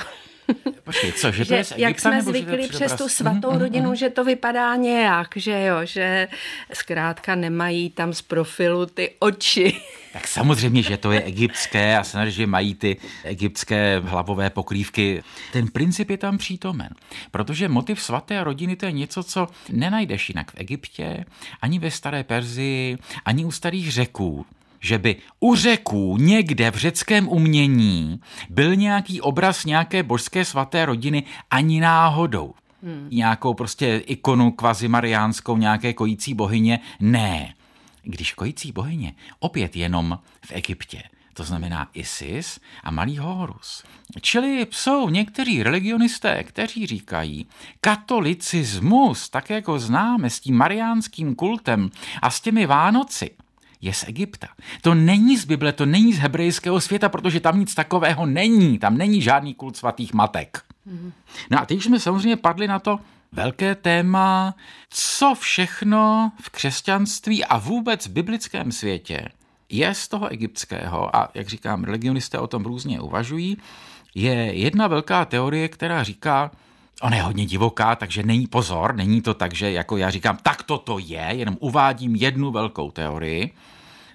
Počkej, 0.85 1.13
co, 1.13 1.33
že 1.33 1.45
to 1.45 1.55
je 1.55 1.65
z 1.65 1.73
Egypta, 1.73 1.89
Jak 1.89 2.01
jsme 2.01 2.23
zvyklí 2.23 2.69
přes 2.69 2.93
tu 2.93 3.09
svatou 3.09 3.53
mm, 3.53 3.59
rodinu, 3.59 3.89
mm, 3.89 3.97
že 3.97 4.11
to 4.11 4.25
vypadá 4.25 4.77
nějak, 4.77 5.29
že 5.37 5.65
jo, 5.65 5.77
že 5.85 6.29
zkrátka 6.73 7.35
nemají 7.35 7.91
tam 7.91 8.13
z 8.13 8.23
profilu 8.23 8.87
ty 8.87 9.11
oči. 9.19 9.81
Tak 10.13 10.29
samozřejmě, 10.29 10.83
že 10.83 10.97
to 10.97 11.13
je 11.13 11.23
egyptské 11.23 11.99
a 11.99 12.05
samozřejmě, 12.05 12.31
že 12.31 12.47
mají 12.47 12.75
ty 12.75 12.97
egyptské 13.25 14.03
hlavové 14.05 14.51
pokrývky. 14.51 15.23
Ten 15.53 15.69
princip 15.69 16.11
je 16.11 16.19
tam 16.19 16.39
přítomen, 16.39 16.89
protože 17.31 17.69
motiv 17.69 18.03
svaté 18.03 18.45
rodiny 18.45 18.77
to 18.77 18.87
je 18.87 18.93
něco, 18.93 19.23
co 19.23 19.47
nenajdeš 19.69 20.29
jinak 20.29 20.51
v 20.51 20.55
Egyptě, 20.57 21.25
ani 21.63 21.79
ve 21.79 21.91
staré 21.91 22.25
Perzii, 22.25 22.99
ani 23.25 23.45
u 23.45 23.51
starých 23.51 23.93
řeků 23.93 24.47
že 24.83 24.99
by 24.99 25.17
u 25.41 25.55
řeků 25.55 26.17
někde 26.21 26.71
v 26.71 26.77
řeckém 26.77 27.29
umění 27.29 28.21
byl 28.51 28.77
nějaký 28.77 29.21
obraz 29.21 29.65
nějaké 29.65 30.03
božské 30.03 30.45
svaté 30.45 30.87
rodiny 30.87 31.25
ani 31.51 31.81
náhodou. 31.81 32.55
Hmm. 32.83 33.09
Nějakou 33.11 33.55
prostě 33.55 33.97
ikonu 34.07 34.51
kvazimariánskou, 34.51 35.57
nějaké 35.57 35.93
kojící 35.93 36.35
bohyně. 36.35 36.81
Ne. 37.01 37.55
Když 38.03 38.33
kojící 38.33 38.73
bohyně, 38.73 39.15
opět 39.39 39.77
jenom 39.77 40.19
v 40.47 40.53
Egyptě. 40.53 41.03
To 41.35 41.45
znamená 41.45 41.89
Isis 41.95 42.61
a 42.85 42.91
malý 42.91 43.19
Horus. 43.19 43.85
Čili 44.21 44.67
jsou 44.71 45.09
někteří 45.09 45.63
religionisté, 45.63 46.45
kteří 46.45 46.87
říkají, 46.87 47.47
katolicismus, 47.81 49.29
tak 49.29 49.51
jako 49.51 49.79
známe 49.79 50.31
s 50.31 50.41
tím 50.41 50.57
mariánským 50.57 51.35
kultem 51.35 51.91
a 52.23 52.31
s 52.31 52.41
těmi 52.41 52.67
Vánoci, 52.67 53.31
je 53.83 53.95
z 53.95 54.05
Egypta. 54.09 54.49
To 54.83 54.95
není 54.95 55.37
z 55.37 55.45
Bible, 55.45 55.73
to 55.73 55.87
není 55.87 56.13
z 56.13 56.19
hebrejského 56.19 56.81
světa, 56.81 57.09
protože 57.09 57.41
tam 57.41 57.61
nic 57.61 57.75
takového 57.75 58.27
není. 58.27 58.79
Tam 58.79 58.99
není 58.99 59.23
žádný 59.23 59.55
kult 59.55 59.77
svatých 59.77 60.15
matek. 60.15 60.63
No 61.51 61.61
a 61.61 61.67
teď 61.67 61.83
jsme 61.83 62.01
samozřejmě 62.01 62.37
padli 62.37 62.69
na 62.69 62.79
to 62.79 62.99
velké 63.33 63.75
téma, 63.75 64.55
co 64.91 65.35
všechno 65.35 66.33
v 66.41 66.51
křesťanství 66.51 67.45
a 67.45 67.59
vůbec 67.59 68.07
v 68.07 68.11
biblickém 68.11 68.73
světě 68.73 69.29
je 69.69 69.95
z 69.95 70.09
toho 70.09 70.29
egyptského, 70.29 71.17
a 71.17 71.31
jak 71.35 71.49
říkám, 71.49 71.85
religionisté 71.85 72.39
o 72.39 72.47
tom 72.47 72.65
různě 72.65 73.01
uvažují, 73.01 73.59
je 74.15 74.35
jedna 74.35 74.87
velká 74.87 75.25
teorie, 75.25 75.69
která 75.69 76.03
říká, 76.03 76.51
Ona 77.03 77.17
je 77.17 77.23
hodně 77.23 77.47
divoká, 77.47 77.97
takže 77.97 78.23
není 78.23 78.47
pozor, 78.47 78.95
není 78.95 79.23
to 79.23 79.35
tak, 79.35 79.55
že 79.55 79.73
jako 79.73 79.97
já 79.97 80.11
říkám, 80.11 80.37
tak 80.37 80.63
to 80.63 80.79
to 80.79 80.99
je, 80.99 81.29
jenom 81.33 81.57
uvádím 81.61 82.17
jednu 82.17 82.51
velkou 82.51 82.91
teorii, 82.91 83.55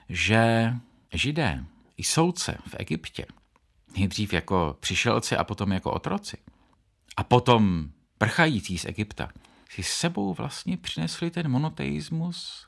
že 0.09 0.73
židé 1.13 1.65
i 1.97 2.03
soudce 2.03 2.57
v 2.67 2.75
Egyptě, 2.79 3.25
nejdřív 3.97 4.33
jako 4.33 4.77
přišelci 4.79 5.37
a 5.37 5.43
potom 5.43 5.71
jako 5.71 5.91
otroci, 5.91 6.37
a 7.17 7.23
potom 7.23 7.89
prchající 8.17 8.77
z 8.77 8.85
Egypta, 8.85 9.29
si 9.69 9.83
sebou 9.83 10.33
vlastně 10.33 10.77
přinesli 10.77 11.31
ten 11.31 11.51
monoteismus 11.51 12.66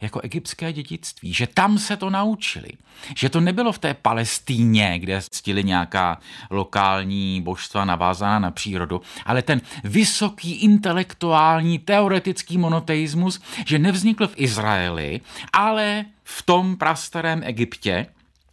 jako 0.00 0.20
egyptské 0.20 0.72
dědictví, 0.72 1.32
že 1.32 1.46
tam 1.46 1.78
se 1.78 1.96
to 1.96 2.10
naučili, 2.10 2.68
že 3.16 3.28
to 3.28 3.40
nebylo 3.40 3.72
v 3.72 3.78
té 3.78 3.94
Palestíně, 3.94 4.98
kde 4.98 5.22
ctili 5.22 5.64
nějaká 5.64 6.20
lokální 6.50 7.42
božstva 7.42 7.84
navázaná 7.84 8.38
na 8.38 8.50
přírodu, 8.50 9.00
ale 9.26 9.42
ten 9.42 9.60
vysoký 9.84 10.52
intelektuální 10.52 11.78
teoretický 11.78 12.58
monoteismus, 12.58 13.40
že 13.66 13.78
nevznikl 13.78 14.28
v 14.28 14.34
Izraeli, 14.36 15.20
ale 15.52 16.04
v 16.24 16.42
tom 16.42 16.76
prastarém 16.76 17.42
Egyptě 17.44 18.06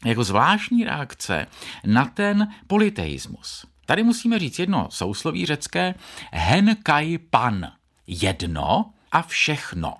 jako 0.05 0.23
zvláštní 0.23 0.83
reakce 0.83 1.47
na 1.85 2.05
ten 2.05 2.47
politeismus. 2.67 3.65
Tady 3.85 4.03
musíme 4.03 4.39
říct 4.39 4.59
jedno 4.59 4.87
sousloví 4.91 5.45
řecké 5.45 5.95
hen 6.31 6.77
kai 6.83 7.17
pan, 7.17 7.71
jedno 8.07 8.85
a 9.11 9.21
všechno 9.21 9.93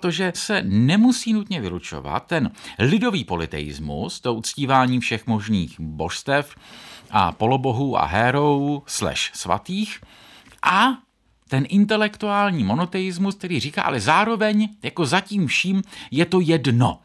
protože 0.00 0.32
se 0.34 0.62
nemusí 0.62 1.32
nutně 1.32 1.60
vylučovat 1.60 2.26
ten 2.26 2.50
lidový 2.78 3.24
politeismus, 3.24 4.20
to 4.20 4.34
uctívání 4.34 5.00
všech 5.00 5.26
možných 5.26 5.80
božstev 5.80 6.56
a 7.10 7.32
polobohů 7.32 7.98
a 7.98 8.04
hérou 8.04 8.82
slash 8.86 9.34
svatých 9.34 10.00
a 10.62 10.88
ten 11.48 11.66
intelektuální 11.68 12.64
monoteismus, 12.64 13.34
který 13.34 13.60
říká, 13.60 13.82
ale 13.82 14.00
zároveň 14.00 14.68
jako 14.82 15.06
zatím 15.06 15.46
vším 15.46 15.82
je 16.10 16.26
to 16.26 16.40
jedno. 16.40 16.98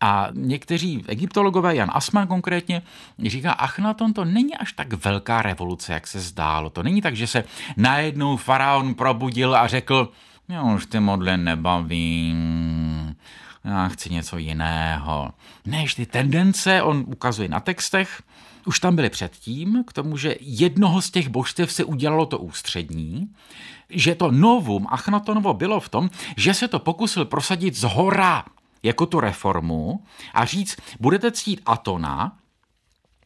A 0.00 0.28
někteří 0.32 1.04
egyptologové, 1.08 1.76
Jan 1.76 1.90
Asman 1.92 2.26
konkrétně, 2.26 2.82
říká, 3.26 3.52
Achnaton 3.52 4.12
to 4.12 4.24
není 4.24 4.56
až 4.56 4.72
tak 4.72 4.92
velká 4.92 5.42
revoluce, 5.42 5.92
jak 5.92 6.06
se 6.06 6.20
zdálo. 6.20 6.70
To 6.70 6.82
není 6.82 7.02
tak, 7.02 7.16
že 7.16 7.26
se 7.26 7.44
najednou 7.76 8.36
faraon 8.36 8.94
probudil 8.94 9.56
a 9.56 9.66
řekl, 9.66 10.12
mě 10.48 10.60
už 10.60 10.86
ty 10.86 11.00
modly 11.00 11.36
nebavím, 11.36 12.36
já 13.64 13.88
chci 13.88 14.10
něco 14.10 14.38
jiného. 14.38 15.30
Než 15.66 15.94
ty 15.94 16.06
tendence, 16.06 16.82
on 16.82 17.04
ukazuje 17.06 17.48
na 17.48 17.60
textech, 17.60 18.22
už 18.66 18.80
tam 18.80 18.96
byly 18.96 19.10
předtím, 19.10 19.84
k 19.86 19.92
tomu, 19.92 20.16
že 20.16 20.36
jednoho 20.40 21.02
z 21.02 21.10
těch 21.10 21.28
božstev 21.28 21.72
se 21.72 21.84
udělalo 21.84 22.26
to 22.26 22.38
ústřední, 22.38 23.34
že 23.90 24.14
to 24.14 24.30
novum 24.30 24.86
Achnatonovo 24.90 25.54
bylo 25.54 25.80
v 25.80 25.88
tom, 25.88 26.10
že 26.36 26.54
se 26.54 26.68
to 26.68 26.78
pokusil 26.78 27.24
prosadit 27.24 27.74
z 27.74 27.82
hora 27.82 28.44
jako 28.82 29.06
tu 29.06 29.20
reformu 29.20 30.04
a 30.34 30.44
říct, 30.44 30.76
budete 31.00 31.30
ctít 31.30 31.60
Atona, 31.66 32.36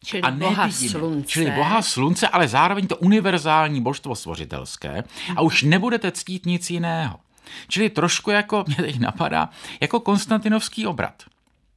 Čili 0.03 0.21
a 0.21 0.29
ne 0.29 0.37
boha 0.37 0.71
slunce. 0.71 1.27
Čili 1.27 1.51
boha 1.51 1.81
slunce, 1.81 2.27
ale 2.27 2.47
zároveň 2.47 2.87
to 2.87 2.97
univerzální 2.97 3.81
božstvo 3.81 4.15
stvořitelské 4.15 5.03
a 5.35 5.41
už 5.41 5.63
nebudete 5.63 6.11
ctít 6.11 6.45
nic 6.45 6.69
jiného. 6.69 7.19
Čili 7.67 7.89
trošku 7.89 8.31
jako, 8.31 8.63
mě 8.67 8.75
teď 8.75 8.99
napadá, 8.99 9.49
jako 9.81 9.99
konstantinovský 9.99 10.87
obrat. 10.87 11.23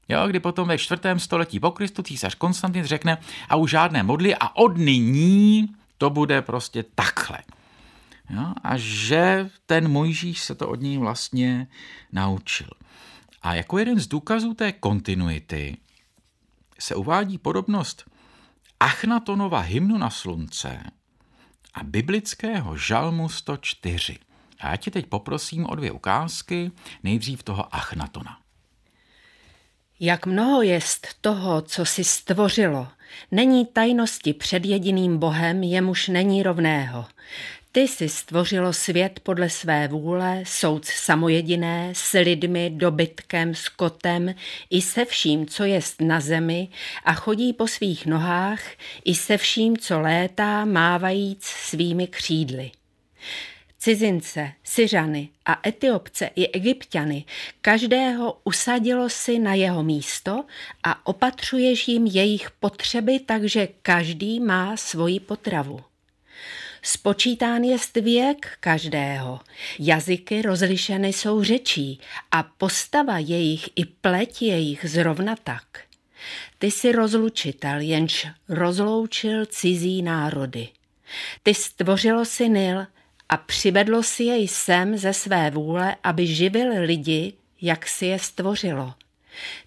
Jo, 0.08 0.26
kdy 0.26 0.40
potom 0.40 0.68
ve 0.68 0.78
čtvrtém 0.78 1.20
století 1.20 1.60
po 1.60 1.70
Kristu 1.70 2.02
císař 2.02 2.34
Konstantin 2.34 2.84
řekne 2.84 3.18
a 3.48 3.56
už 3.56 3.70
žádné 3.70 4.02
modly 4.02 4.34
a 4.34 4.56
od 4.56 4.78
nyní 4.78 5.68
to 5.98 6.10
bude 6.10 6.42
prostě 6.42 6.84
takhle. 6.94 7.38
Jo, 8.30 8.52
a 8.62 8.76
že 8.76 9.50
ten 9.66 9.88
Mojžíš 9.88 10.40
se 10.40 10.54
to 10.54 10.68
od 10.68 10.80
něj 10.80 10.98
vlastně 10.98 11.66
naučil. 12.12 12.70
A 13.42 13.54
jako 13.54 13.78
jeden 13.78 14.00
z 14.00 14.06
důkazů 14.06 14.54
té 14.54 14.72
kontinuity 14.72 15.76
se 16.78 16.94
uvádí 16.94 17.38
podobnost 17.38 18.10
Achnatonova 18.80 19.60
hymnu 19.60 19.98
na 19.98 20.10
slunce 20.10 20.80
a 21.74 21.84
biblického 21.84 22.76
žalmu 22.76 23.28
104. 23.28 24.18
A 24.60 24.70
já 24.70 24.76
tě 24.76 24.90
teď 24.90 25.06
poprosím 25.06 25.66
o 25.66 25.74
dvě 25.74 25.92
ukázky, 25.92 26.70
nejdřív 27.02 27.42
toho 27.42 27.74
Achnatona. 27.74 28.38
Jak 30.00 30.26
mnoho 30.26 30.62
jest 30.62 31.08
toho, 31.20 31.62
co 31.62 31.84
si 31.84 32.04
stvořilo, 32.04 32.88
není 33.30 33.66
tajnosti 33.66 34.34
před 34.34 34.64
jediným 34.64 35.18
Bohem, 35.18 35.62
jemuž 35.62 36.08
není 36.08 36.42
rovného. 36.42 37.06
Ty 37.76 37.88
si 37.88 38.08
stvořilo 38.08 38.72
svět 38.72 39.20
podle 39.22 39.50
své 39.50 39.88
vůle, 39.88 40.42
soud 40.46 40.84
samojediné, 40.84 41.92
s 41.94 42.18
lidmi, 42.18 42.70
dobytkem, 42.70 43.54
skotem 43.54 44.34
i 44.70 44.82
se 44.82 45.04
vším, 45.04 45.46
co 45.46 45.64
jest 45.64 46.00
na 46.00 46.20
zemi 46.20 46.68
a 47.04 47.14
chodí 47.14 47.52
po 47.52 47.66
svých 47.68 48.06
nohách, 48.06 48.60
i 49.04 49.14
se 49.14 49.36
vším, 49.36 49.76
co 49.76 50.00
létá, 50.00 50.64
mávajíc 50.64 51.44
svými 51.44 52.06
křídly. 52.06 52.70
Cizince, 53.78 54.52
Syřany 54.64 55.28
a 55.46 55.68
Etiopce 55.68 56.30
i 56.36 56.48
Egyptiany, 56.48 57.24
každého 57.60 58.38
usadilo 58.44 59.08
si 59.08 59.38
na 59.38 59.54
jeho 59.54 59.82
místo 59.82 60.44
a 60.82 61.06
opatřuješ 61.06 61.88
jim 61.88 62.06
jejich 62.06 62.50
potřeby, 62.50 63.20
takže 63.20 63.68
každý 63.82 64.40
má 64.40 64.76
svoji 64.76 65.20
potravu. 65.20 65.80
Spočítán 66.88 67.64
je 67.64 67.76
věk 68.02 68.56
každého. 68.60 69.40
Jazyky 69.78 70.42
rozlišeny 70.42 71.08
jsou 71.08 71.42
řečí 71.42 72.00
a 72.30 72.42
postava 72.42 73.18
jejich 73.18 73.68
i 73.76 73.84
pleť 73.84 74.42
jejich 74.42 74.84
zrovna 74.88 75.36
tak. 75.44 75.80
Ty 76.58 76.70
jsi 76.70 76.92
rozlučitel, 76.92 77.80
jenž 77.80 78.26
rozloučil 78.48 79.46
cizí 79.46 80.02
národy. 80.02 80.68
Ty 81.42 81.54
stvořilo 81.54 82.24
si 82.24 82.48
Nil 82.48 82.86
a 83.28 83.36
přivedlo 83.36 84.02
si 84.02 84.24
jej 84.24 84.48
sem 84.48 84.98
ze 84.98 85.12
své 85.12 85.50
vůle, 85.50 85.96
aby 86.02 86.26
živil 86.26 86.82
lidi, 86.82 87.32
jak 87.60 87.86
si 87.86 88.06
je 88.06 88.18
stvořilo. 88.18 88.94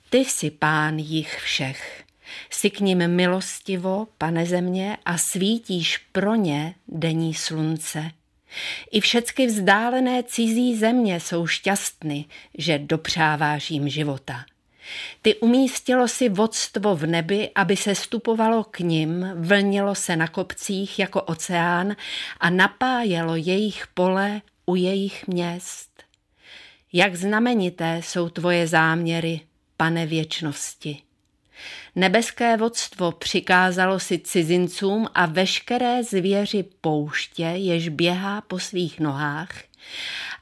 Ty 0.09 0.17
jsi 0.17 0.51
pán 0.51 0.99
jich 0.99 1.39
všech. 1.39 2.03
Jsi 2.49 2.69
k 2.69 2.79
ním 2.79 3.07
milostivo, 3.07 4.07
pane 4.17 4.45
země, 4.45 4.97
a 5.05 5.17
svítíš 5.17 5.97
pro 5.97 6.35
ně 6.35 6.75
denní 6.91 7.33
slunce. 7.33 8.11
I 8.91 9.01
všecky 9.01 9.45
vzdálené 9.45 10.23
cizí 10.23 10.77
země 10.77 11.19
jsou 11.19 11.47
šťastny, 11.47 12.25
že 12.57 12.79
dopřáváš 12.79 13.71
jim 13.71 13.89
života. 13.89 14.45
Ty 15.21 15.35
umístilo 15.35 16.07
si 16.07 16.29
vodstvo 16.29 16.95
v 16.95 17.05
nebi, 17.05 17.49
aby 17.55 17.77
se 17.77 17.95
stupovalo 17.95 18.63
k 18.63 18.79
nim, 18.79 19.31
vlnilo 19.35 19.95
se 19.95 20.15
na 20.15 20.27
kopcích 20.27 20.99
jako 20.99 21.21
oceán 21.21 21.95
a 22.39 22.49
napájelo 22.49 23.35
jejich 23.35 23.87
pole 23.87 24.41
u 24.65 24.75
jejich 24.75 25.27
měst. 25.27 26.03
Jak 26.93 27.15
znamenité 27.15 28.01
jsou 28.03 28.29
tvoje 28.29 28.67
záměry, 28.67 29.41
pane 29.77 30.05
věčnosti. 30.05 31.01
Nebeské 31.95 32.57
vodstvo 32.57 33.11
přikázalo 33.11 33.99
si 33.99 34.19
cizincům 34.19 35.07
a 35.15 35.25
veškeré 35.25 36.03
zvěři 36.03 36.63
pouště, 36.81 37.43
jež 37.43 37.89
běhá 37.89 38.41
po 38.41 38.59
svých 38.59 38.99
nohách, 38.99 39.49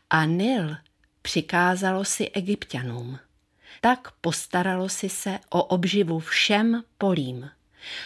a 0.09 0.25
Nil 0.25 0.75
přikázalo 1.21 2.05
si 2.05 2.29
egyptianům. 2.29 3.19
Tak 3.81 4.11
postaralo 4.21 4.89
si 4.89 5.09
se 5.09 5.39
o 5.49 5.63
obživu 5.63 6.19
všem 6.19 6.83
polím. 6.97 7.49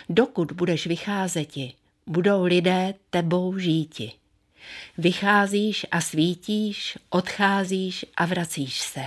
Dokud 0.10 0.51
budeš 0.51 0.88
vycházeti, 0.88 1.74
budou 2.08 2.44
lidé 2.44 2.94
tebou 3.10 3.58
žíti. 3.58 4.12
Vycházíš 4.98 5.86
a 5.91 6.01
svítíš, 6.01 6.98
odcházíš 7.10 8.06
a 8.15 8.25
vracíš 8.25 8.80
se. 8.80 9.01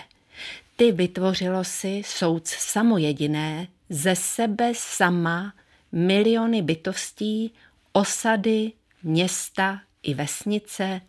Ty 0.76 0.92
vytvořilo 0.92 1.64
si 1.64 2.02
soud 2.06 2.46
samojediné, 2.46 3.68
ze 3.88 4.16
sebe 4.16 4.72
sama 4.74 5.54
miliony 5.92 6.62
bytostí, 6.62 7.52
osady, 7.92 8.72
města 9.02 9.80
i 10.02 10.14
vesnice, 10.14 11.00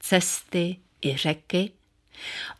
cesty 0.00 0.76
i 1.02 1.16
řeky. 1.16 1.70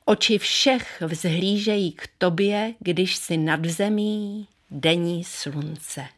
Oči 0.05 0.39
všech 0.39 1.03
vzhlížejí 1.07 1.93
k 1.93 2.09
tobě, 2.19 2.75
když 2.81 3.17
si 3.17 3.37
nad 3.37 3.65
zemí 3.65 4.49
denní 4.71 5.25
slunce. 5.25 6.09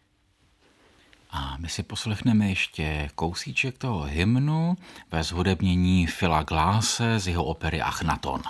A 1.31 1.57
my 1.57 1.69
si 1.69 1.83
poslechneme 1.83 2.49
ještě 2.49 3.11
kousíček 3.14 3.79
toho 3.79 4.03
hymnu 4.03 4.77
ve 5.11 5.23
zhudebnění 5.23 6.07
Fila 6.07 6.43
Gláse 6.43 7.19
z 7.19 7.27
jeho 7.27 7.45
opery 7.45 7.81
Achnaton. 7.81 8.43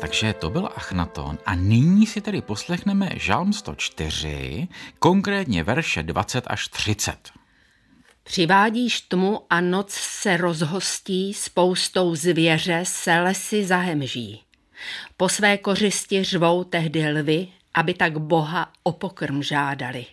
Takže 0.00 0.32
to 0.32 0.50
byl 0.50 0.68
Achnaton 0.76 1.38
a 1.46 1.54
nyní 1.54 2.06
si 2.06 2.20
tedy 2.20 2.42
poslechneme 2.42 3.10
Žalm 3.16 3.52
104, 3.52 4.68
konkrétně 4.98 5.64
verše 5.64 6.02
20 6.02 6.44
až 6.46 6.68
30. 6.68 7.30
Přivádíš 8.22 9.00
tmu 9.00 9.40
a 9.50 9.60
noc 9.60 9.90
se 9.92 10.36
rozhostí, 10.36 11.34
spoustou 11.34 12.14
zvěře 12.14 12.80
se 12.84 13.20
lesy 13.20 13.64
zahemží. 13.64 14.42
Po 15.16 15.28
své 15.28 15.58
kořisti 15.58 16.24
řvou 16.24 16.64
tehdy 16.64 17.12
lvy, 17.12 17.48
aby 17.74 17.94
tak 17.94 18.18
Boha 18.18 18.72
o 18.82 18.92
pokrm 18.92 19.42
žádali. 19.42 20.06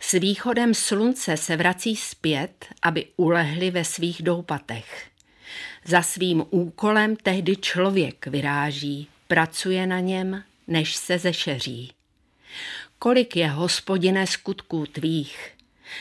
S 0.00 0.12
východem 0.12 0.74
slunce 0.74 1.36
se 1.36 1.56
vrací 1.56 1.96
zpět, 1.96 2.66
aby 2.82 3.06
ulehli 3.16 3.70
ve 3.70 3.84
svých 3.84 4.22
doupatech. 4.22 5.11
Za 5.84 6.02
svým 6.02 6.44
úkolem 6.50 7.16
tehdy 7.16 7.56
člověk 7.56 8.26
vyráží, 8.26 9.08
pracuje 9.28 9.86
na 9.86 10.00
něm, 10.00 10.42
než 10.66 10.96
se 10.96 11.18
zešeří. 11.18 11.92
Kolik 12.98 13.36
je, 13.36 13.48
hospodine, 13.48 14.26
skutků 14.26 14.86
tvých, 14.86 15.52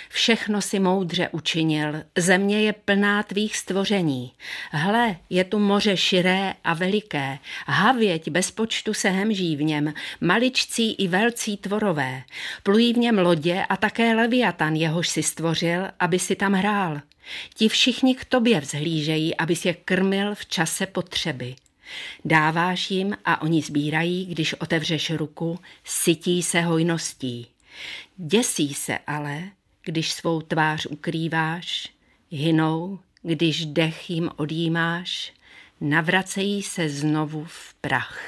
Všechno 0.10 0.62
si 0.62 0.80
moudře 0.80 1.30
učinil, 1.32 1.94
země 2.18 2.62
je 2.62 2.74
plná 2.74 3.24
tvých 3.24 3.58
stvoření. 3.58 4.32
Hle, 4.72 5.16
je 5.30 5.44
tu 5.44 5.60
moře 5.60 5.98
širé 5.98 6.54
a 6.64 6.74
veliké, 6.74 7.40
havěť 7.68 8.30
bez 8.30 8.52
počtu 8.52 8.94
se 8.94 9.10
hemží 9.10 9.56
v 9.56 9.64
něm, 9.64 9.94
maličcí 10.22 10.94
i 10.94 11.08
velcí 11.08 11.58
tvorové. 11.58 12.24
Plují 12.64 12.94
v 12.94 12.98
něm 12.98 13.18
lodě 13.18 13.66
a 13.70 13.78
také 13.78 14.16
leviatan, 14.16 14.76
jehož 14.76 15.10
si 15.10 15.24
stvořil, 15.24 15.88
aby 16.00 16.20
si 16.20 16.36
tam 16.36 16.54
hrál. 16.54 17.02
Ti 17.54 17.70
všichni 17.70 18.16
k 18.16 18.26
tobě 18.26 18.60
vzhlížejí, 18.60 19.38
aby 19.38 19.56
je 19.66 19.74
krmil 19.74 20.36
v 20.36 20.46
čase 20.46 20.86
potřeby. 20.86 21.56
Dáváš 22.26 22.92
jim 22.92 23.18
a 23.26 23.42
oni 23.42 23.62
sbírají, 23.62 24.26
když 24.26 24.54
otevřeš 24.54 25.10
ruku, 25.10 25.60
sytí 25.84 26.44
se 26.44 26.62
hojností. 26.62 27.48
Děsí 28.18 28.74
se 28.74 28.98
ale, 29.08 29.44
když 29.84 30.12
svou 30.12 30.42
tvář 30.42 30.86
ukrýváš, 30.86 31.90
hynou, 32.32 33.00
když 33.22 33.66
dech 33.66 34.10
jim 34.10 34.30
odjímáš, 34.36 35.34
navracejí 35.82 36.64
se 36.64 36.90
znovu 36.90 37.46
v 37.46 37.74
prach. 37.74 38.20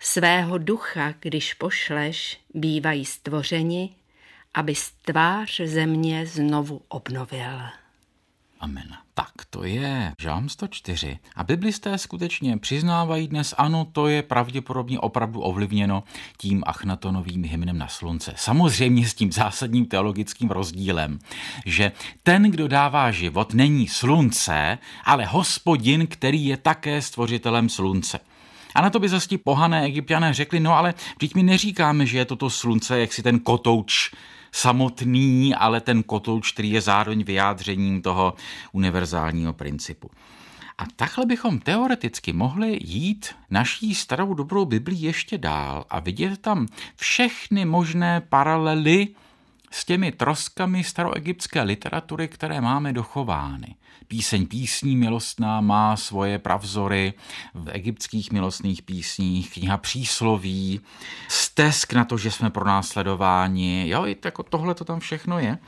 Svého 0.00 0.58
ducha, 0.58 1.14
když 1.20 1.54
pošleš, 1.54 2.40
bývají 2.54 3.04
stvořeni, 3.04 3.94
aby 4.54 4.74
tvář 5.04 5.60
země 5.64 6.26
znovu 6.26 6.82
obnovil. 6.88 7.77
Amen. 8.60 8.94
Tak 9.14 9.32
to 9.50 9.64
je 9.64 10.12
Žám 10.18 10.48
104. 10.48 11.18
A 11.36 11.44
biblisté 11.44 11.98
skutečně 11.98 12.56
přiznávají 12.58 13.28
dnes, 13.28 13.54
ano, 13.58 13.86
to 13.92 14.08
je 14.08 14.22
pravděpodobně 14.22 15.00
opravdu 15.00 15.40
ovlivněno 15.40 16.04
tím 16.36 16.62
Achnatonovým 16.66 17.44
hymnem 17.44 17.78
na 17.78 17.88
slunce. 17.88 18.34
Samozřejmě 18.36 19.08
s 19.08 19.14
tím 19.14 19.32
zásadním 19.32 19.86
teologickým 19.86 20.50
rozdílem, 20.50 21.18
že 21.66 21.92
ten, 22.22 22.42
kdo 22.42 22.68
dává 22.68 23.10
život, 23.10 23.54
není 23.54 23.88
slunce, 23.88 24.78
ale 25.04 25.24
hospodin, 25.24 26.06
který 26.06 26.44
je 26.44 26.56
také 26.56 27.02
stvořitelem 27.02 27.68
slunce. 27.68 28.20
A 28.74 28.80
na 28.82 28.90
to 28.90 28.98
by 28.98 29.08
zase 29.08 29.38
pohané 29.38 29.84
egyptiané 29.84 30.34
řekli, 30.34 30.60
no 30.60 30.74
ale 30.74 30.94
vždyť 31.16 31.34
my 31.34 31.42
neříkáme, 31.42 32.06
že 32.06 32.18
je 32.18 32.24
toto 32.24 32.50
slunce, 32.50 33.00
jak 33.00 33.12
si 33.12 33.22
ten 33.22 33.38
kotouč 33.38 34.10
samotný, 34.52 35.54
ale 35.54 35.80
ten 35.80 36.02
kotouč, 36.02 36.52
který 36.52 36.70
je 36.70 36.80
zároveň 36.80 37.24
vyjádřením 37.24 38.02
toho 38.02 38.34
univerzálního 38.72 39.52
principu. 39.52 40.10
A 40.78 40.82
takhle 40.96 41.26
bychom 41.26 41.58
teoreticky 41.58 42.32
mohli 42.32 42.78
jít 42.80 43.34
naší 43.50 43.94
starou 43.94 44.34
dobrou 44.34 44.64
Biblii 44.64 45.06
ještě 45.06 45.38
dál 45.38 45.84
a 45.90 46.00
vidět 46.00 46.38
tam 46.40 46.66
všechny 46.96 47.64
možné 47.64 48.20
paralely 48.28 49.08
s 49.70 49.84
těmi 49.84 50.12
troskami 50.12 50.84
staroegyptské 50.84 51.62
literatury, 51.62 52.28
které 52.28 52.60
máme 52.60 52.92
dochovány. 52.92 53.74
Píseň 54.08 54.46
písní 54.46 54.96
milostná 54.96 55.60
má 55.60 55.96
svoje 55.96 56.38
pravzory 56.38 57.14
v 57.54 57.70
egyptských 57.72 58.32
milostných 58.32 58.82
písních, 58.82 59.52
kniha 59.52 59.76
přísloví, 59.76 60.80
stesk 61.28 61.92
na 61.92 62.04
to, 62.04 62.18
že 62.18 62.30
jsme 62.30 62.50
pronásledováni, 62.50 63.88
jo, 63.88 64.06
i 64.06 64.16
jako 64.24 64.42
tohle 64.42 64.74
to 64.74 64.84
tam 64.84 65.00
všechno 65.00 65.38
je. 65.38 65.58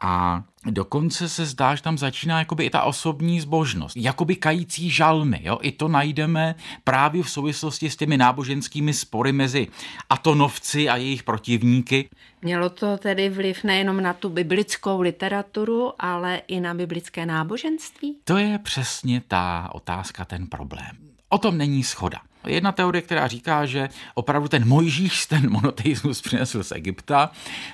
A 0.00 0.42
dokonce 0.66 1.28
se 1.28 1.46
zdá, 1.46 1.74
že 1.74 1.82
tam 1.82 1.98
začíná 1.98 2.38
jakoby 2.38 2.64
i 2.64 2.70
ta 2.70 2.82
osobní 2.82 3.40
zbožnost, 3.40 3.96
jakoby 3.96 4.36
kající 4.36 4.90
žalmy. 4.90 5.40
Jo? 5.42 5.58
I 5.62 5.72
to 5.72 5.88
najdeme 5.88 6.54
právě 6.84 7.22
v 7.22 7.30
souvislosti 7.30 7.90
s 7.90 7.96
těmi 7.96 8.16
náboženskými 8.16 8.94
spory 8.94 9.32
mezi 9.32 9.68
atonovci 10.10 10.88
a 10.88 10.96
jejich 10.96 11.22
protivníky. 11.22 12.08
Mělo 12.42 12.70
to 12.70 12.98
tedy 12.98 13.28
vliv 13.28 13.64
nejenom 13.64 14.02
na 14.02 14.12
tu 14.12 14.28
biblickou 14.28 15.00
literaturu, 15.00 15.92
ale 15.98 16.42
i 16.46 16.60
na 16.60 16.74
biblické 16.74 17.26
náboženství? 17.26 18.16
To 18.24 18.36
je 18.36 18.58
přesně 18.58 19.22
ta 19.28 19.70
otázka, 19.72 20.24
ten 20.24 20.46
problém. 20.46 20.90
O 21.28 21.38
tom 21.38 21.58
není 21.58 21.84
schoda. 21.84 22.20
Jedna 22.46 22.72
teorie, 22.72 23.02
která 23.02 23.26
říká, 23.26 23.66
že 23.66 23.88
opravdu 24.14 24.48
ten 24.48 24.68
Mojžíš 24.68 25.26
ten 25.26 25.50
monoteismus 25.50 26.22
přinesl 26.22 26.62
z 26.62 26.72
Egypta. 26.72 27.30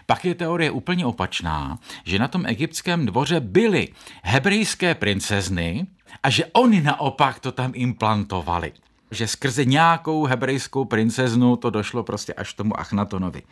Pak 0.06 0.24
je 0.24 0.34
teorie 0.34 0.70
úplně 0.70 1.06
opačná, 1.06 1.78
že 2.04 2.18
na 2.18 2.28
tom 2.28 2.46
egyptském 2.46 3.06
dvoře 3.06 3.40
byly 3.40 3.88
hebrejské 4.22 4.94
princezny 4.94 5.86
a 6.22 6.30
že 6.30 6.46
oni 6.46 6.80
naopak 6.80 7.38
to 7.38 7.52
tam 7.52 7.72
implantovali 7.74 8.72
že 9.10 9.28
skrze 9.28 9.64
nějakou 9.64 10.24
hebrejskou 10.24 10.84
princeznu 10.84 11.56
to 11.56 11.70
došlo 11.70 12.02
prostě 12.02 12.34
až 12.34 12.54
tomu 12.54 12.80
Achnatonovi. 12.80 13.42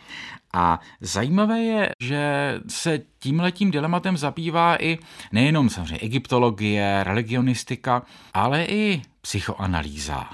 A 0.52 0.80
zajímavé 1.00 1.58
je, 1.58 1.90
že 2.00 2.54
se 2.68 3.00
tímhletím 3.18 3.70
dilematem 3.70 4.16
zabývá 4.16 4.82
i 4.82 4.98
nejenom 5.32 5.70
samozřejmě 5.70 5.98
egyptologie, 5.98 7.04
religionistika, 7.04 8.02
ale 8.34 8.64
i 8.64 9.02
psychoanalýza. 9.20 10.24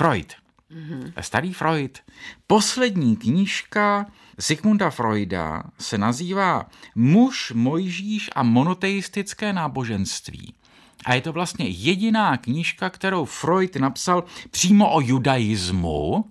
Freud. 0.00 0.32
Mm-hmm. 0.72 1.12
Starý 1.20 1.52
Freud. 1.52 1.98
Poslední 2.46 3.16
knížka 3.16 4.06
Sigmunda 4.38 4.90
Freuda 4.90 5.62
se 5.78 5.98
nazývá 5.98 6.66
Muž, 6.94 7.52
Mojžíš 7.54 8.30
a 8.34 8.42
monoteistické 8.42 9.52
náboženství. 9.52 10.54
A 11.04 11.14
je 11.14 11.20
to 11.20 11.32
vlastně 11.32 11.68
jediná 11.68 12.36
knížka, 12.36 12.90
kterou 12.90 13.24
Freud 13.24 13.76
napsal 13.76 14.24
přímo 14.50 14.94
o 14.94 15.00
judaismu. 15.00 16.24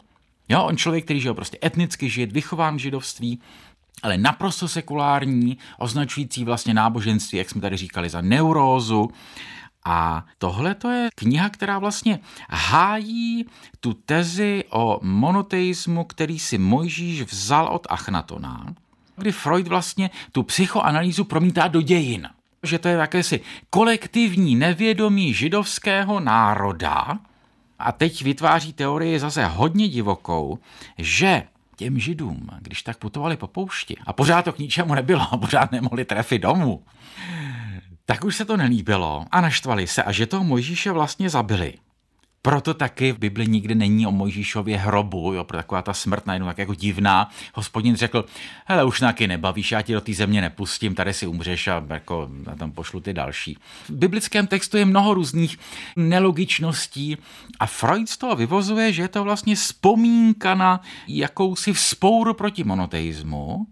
Jo, 0.49 0.63
on 0.63 0.77
člověk, 0.77 1.03
který 1.03 1.21
žil 1.21 1.33
prostě 1.33 1.57
etnicky 1.65 2.09
žije, 2.09 2.27
vychován 2.27 2.75
v 2.75 2.79
židovství, 2.79 3.41
ale 4.03 4.17
naprosto 4.17 4.67
sekulární, 4.67 5.57
označující 5.77 6.43
vlastně 6.43 6.73
náboženství, 6.73 7.37
jak 7.37 7.49
jsme 7.49 7.61
tady 7.61 7.77
říkali, 7.77 8.09
za 8.09 8.21
neurózu 8.21 9.09
a 9.85 10.25
tohle 10.37 10.75
to 10.75 10.89
je 10.89 11.09
kniha, 11.15 11.49
která 11.49 11.79
vlastně 11.79 12.19
hájí 12.49 13.45
tu 13.79 13.93
tezi 13.93 14.63
o 14.69 14.99
monoteismu, 15.01 16.03
který 16.03 16.39
si 16.39 16.57
Mojžíš 16.57 17.21
vzal 17.21 17.67
od 17.67 17.87
Achnatona, 17.89 18.73
kdy 19.15 19.31
Freud 19.31 19.67
vlastně 19.67 20.09
tu 20.31 20.43
psychoanalýzu 20.43 21.23
promítá 21.23 21.67
do 21.67 21.81
dějin. 21.81 22.29
Že 22.63 22.79
to 22.79 22.87
je 22.87 22.95
jakési 22.95 23.41
kolektivní 23.69 24.55
nevědomí 24.55 25.33
židovského 25.33 26.19
národa, 26.19 27.19
a 27.79 27.91
teď 27.91 28.23
vytváří 28.23 28.73
teorii 28.73 29.19
zase 29.19 29.45
hodně 29.45 29.87
divokou, 29.87 30.59
že 30.97 31.43
těm 31.75 31.99
židům, 31.99 32.49
když 32.59 32.83
tak 32.83 32.97
putovali 32.97 33.37
po 33.37 33.47
poušti 33.47 33.97
a 34.05 34.13
pořád 34.13 34.45
to 34.45 34.53
k 34.53 34.59
ničemu 34.59 34.95
nebylo, 34.95 35.27
pořád 35.39 35.71
nemohli 35.71 36.05
trefit 36.05 36.41
domů, 36.41 36.83
tak 38.09 38.23
už 38.23 38.35
se 38.35 38.45
to 38.45 38.57
nelíbilo 38.57 39.25
a 39.31 39.41
naštvali 39.41 39.87
se 39.87 40.03
a 40.03 40.11
že 40.11 40.25
toho 40.25 40.43
Mojžíše 40.43 40.91
vlastně 40.91 41.29
zabili. 41.29 41.73
Proto 42.41 42.73
taky 42.73 43.11
v 43.11 43.17
Bibli 43.19 43.47
nikdy 43.47 43.75
není 43.75 44.07
o 44.07 44.11
Mojžíšově 44.11 44.77
hrobu, 44.77 45.33
jo, 45.33 45.43
pro 45.43 45.57
taková 45.57 45.81
ta 45.81 45.93
smrt 45.93 46.25
najednou 46.25 46.47
tak 46.47 46.57
jako 46.57 46.73
divná. 46.73 47.29
Hospodin 47.53 47.95
řekl, 47.95 48.25
hele, 48.65 48.83
už 48.83 48.99
nějaký 48.99 49.27
nebavíš, 49.27 49.71
já 49.71 49.81
ti 49.81 49.93
do 49.93 50.01
té 50.01 50.13
země 50.13 50.41
nepustím, 50.41 50.95
tady 50.95 51.13
si 51.13 51.27
umřeš 51.27 51.67
a 51.67 51.85
jako 51.89 52.29
a 52.51 52.55
tam 52.55 52.71
pošlu 52.71 52.99
ty 52.99 53.13
další. 53.13 53.57
V 53.89 53.93
biblickém 53.93 54.47
textu 54.47 54.77
je 54.77 54.85
mnoho 54.85 55.13
různých 55.13 55.57
nelogičností 55.95 57.17
a 57.59 57.65
Freud 57.65 58.09
z 58.09 58.17
toho 58.17 58.35
vyvozuje, 58.35 58.93
že 58.93 59.01
je 59.01 59.07
to 59.07 59.23
vlastně 59.23 59.55
vzpomínka 59.55 60.55
na 60.55 60.81
jakousi 61.07 61.73
vzpouru 61.73 62.33
proti 62.33 62.63
monoteismu, 62.63 63.67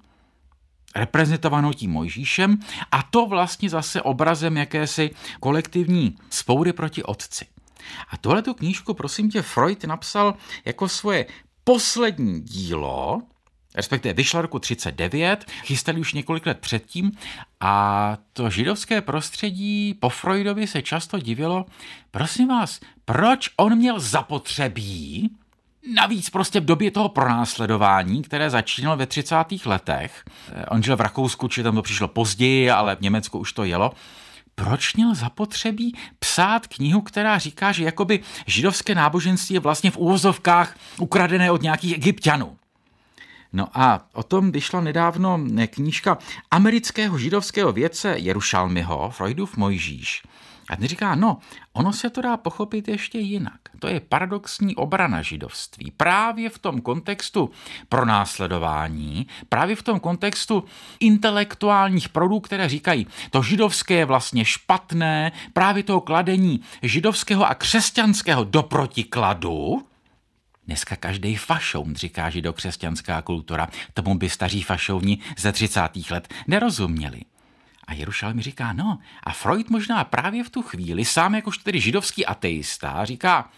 reprezentovanou 0.96 1.74
tím 1.74 1.92
Mojžíšem 1.92 2.58
a 2.92 3.04
to 3.04 3.26
vlastně 3.26 3.70
zase 3.70 4.02
obrazem 4.02 4.58
jakési 4.58 5.12
kolektivní 5.40 6.16
spoury 6.30 6.74
proti 6.74 7.04
otci. 7.04 7.46
A 8.10 8.18
tohle 8.18 8.42
tu 8.42 8.54
knížku, 8.54 8.94
prosím 8.94 9.30
tě, 9.30 9.42
Freud 9.42 9.84
napsal 9.84 10.36
jako 10.66 10.90
svoje 10.90 11.26
poslední 11.64 12.42
dílo, 12.42 13.22
respektive 13.76 14.14
vyšla 14.14 14.42
roku 14.42 14.60
39, 14.60 15.46
chystali 15.64 16.00
už 16.00 16.14
několik 16.14 16.46
let 16.46 16.60
předtím 16.60 17.12
a 17.60 18.18
to 18.34 18.50
židovské 18.50 19.02
prostředí 19.02 19.94
po 19.94 20.10
Freudovi 20.10 20.68
se 20.68 20.82
často 20.82 21.20
divilo, 21.20 21.66
prosím 22.12 22.48
vás, 22.48 22.80
proč 23.06 23.50
on 23.58 23.76
měl 23.76 24.00
zapotřebí 24.00 25.38
Navíc 25.94 26.30
prostě 26.30 26.60
v 26.60 26.66
době 26.66 26.92
toho 26.92 27.10
pronásledování, 27.10 28.22
které 28.22 28.50
začínalo 28.50 28.98
ve 28.98 29.06
30. 29.06 29.66
letech, 29.66 30.24
eh, 30.52 30.66
on 30.66 30.84
žil 30.84 30.96
v 30.96 31.02
Rakousku, 31.02 31.48
či 31.48 31.64
tam 31.64 31.76
to 31.76 31.82
přišlo 31.82 32.08
později, 32.08 32.72
ale 32.72 32.96
v 32.96 33.02
Německu 33.02 33.40
už 33.40 33.54
to 33.54 33.64
jelo, 33.64 33.92
proč 34.56 34.94
měl 34.94 35.16
zapotřebí 35.16 35.96
psát 36.20 36.68
knihu, 36.68 37.02
která 37.02 37.38
říká, 37.38 37.72
že 37.72 37.84
jakoby 37.84 38.20
židovské 38.46 38.96
náboženství 38.96 39.54
je 39.54 39.60
vlastně 39.60 39.92
v 39.92 39.98
úvozovkách 39.98 40.78
ukradené 41.00 41.52
od 41.52 41.62
nějakých 41.62 41.94
egyptianů. 41.94 42.58
No 43.54 43.68
a 43.74 44.08
o 44.14 44.24
tom 44.24 44.52
vyšla 44.52 44.82
nedávno 44.82 45.40
knížka 45.68 46.18
amerického 46.52 47.18
židovského 47.18 47.72
vědce 47.72 48.16
Jerušalmiho, 48.18 49.10
Freudův 49.10 49.58
Mojžíš. 49.58 50.24
A 50.70 50.76
ten 50.76 50.88
říká, 50.88 51.16
no, 51.16 51.38
ono 51.74 51.94
se 51.94 52.10
to 52.10 52.22
dá 52.22 52.38
pochopit 52.38 52.88
ještě 52.88 53.20
jinak. 53.20 53.60
To 53.80 53.88
je 53.88 54.00
paradoxní 54.00 54.76
obrana 54.76 55.22
židovství. 55.22 55.92
Právě 55.98 56.50
v 56.50 56.60
tom 56.60 56.82
kontextu 56.82 57.50
pronásledování, 57.90 59.28
právě 59.50 59.76
v 59.76 59.84
tom 59.84 60.00
kontextu 60.00 60.64
intelektuálních 61.00 62.10
proudů, 62.10 62.40
které 62.40 62.70
říkají, 62.70 63.08
to 63.32 63.42
židovské 63.42 63.94
je 63.94 64.06
vlastně 64.06 64.46
špatné, 64.46 65.32
právě 65.54 65.84
toho 65.84 66.02
kladení 66.02 66.62
židovského 66.82 67.46
a 67.46 67.56
křesťanského 67.56 68.44
do 68.44 68.64
protikladu, 68.64 69.84
Dneska 70.68 70.96
každý 70.96 71.36
fašoun, 71.36 71.96
říká 71.96 72.30
židokřesťanská 72.30 73.22
kultura. 73.22 73.70
Tomu 73.94 74.16
by 74.16 74.30
staří 74.30 74.64
fašouni 74.64 75.18
ze 75.38 75.52
30. 75.52 75.82
let 76.10 76.34
nerozuměli. 76.48 77.22
A 77.88 77.94
Jerušal 77.94 78.34
mi 78.34 78.42
říká, 78.42 78.74
no, 78.74 79.00
a 79.24 79.34
Freud 79.34 79.70
možná 79.70 80.04
právě 80.04 80.44
v 80.44 80.50
tu 80.50 80.62
chvíli, 80.62 81.06
sám 81.06 81.36
jakož 81.36 81.58
tedy 81.58 81.80
židovský 81.80 82.26
ateista, 82.26 83.06
říká, 83.06 83.52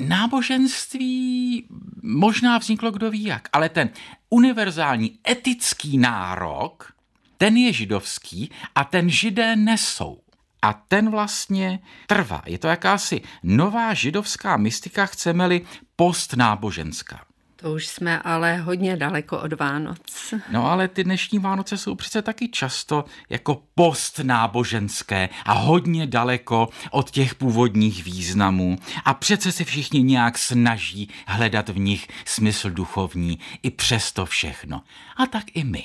náboženství 0.00 1.64
možná 2.02 2.58
vzniklo 2.58 2.90
kdo 2.90 3.10
ví 3.10 3.24
jak, 3.24 3.48
ale 3.52 3.68
ten 3.68 3.90
univerzální 4.30 5.18
etický 5.28 5.98
nárok, 5.98 6.92
ten 7.38 7.56
je 7.56 7.72
židovský 7.72 8.50
a 8.74 8.84
ten 8.84 9.10
židé 9.10 9.56
nesou. 9.56 10.21
A 10.62 10.72
ten 10.72 11.10
vlastně 11.10 11.80
trvá. 12.06 12.42
Je 12.46 12.58
to 12.58 12.68
jakási 12.68 13.20
nová 13.42 13.94
židovská 13.94 14.56
mystika, 14.56 15.06
chceme-li 15.06 15.60
postnáboženská. 15.96 17.20
To 17.62 17.72
už 17.72 17.86
jsme 17.86 18.22
ale 18.22 18.56
hodně 18.56 18.96
daleko 18.96 19.40
od 19.40 19.52
Vánoc. 19.52 20.34
No 20.50 20.70
ale 20.70 20.88
ty 20.88 21.04
dnešní 21.04 21.38
Vánoce 21.38 21.78
jsou 21.78 21.94
přece 21.94 22.22
taky 22.22 22.48
často 22.48 23.04
jako 23.28 23.62
postnáboženské 23.74 25.28
a 25.44 25.52
hodně 25.52 26.06
daleko 26.06 26.68
od 26.90 27.10
těch 27.10 27.34
původních 27.34 28.04
významů. 28.04 28.78
A 29.04 29.14
přece 29.14 29.52
si 29.52 29.64
všichni 29.64 30.02
nějak 30.02 30.38
snaží 30.38 31.08
hledat 31.26 31.68
v 31.68 31.78
nich 31.78 32.08
smysl 32.24 32.70
duchovní 32.70 33.38
i 33.62 33.70
přesto 33.70 34.26
všechno. 34.26 34.82
A 35.16 35.26
tak 35.26 35.44
i 35.54 35.64
my. 35.64 35.84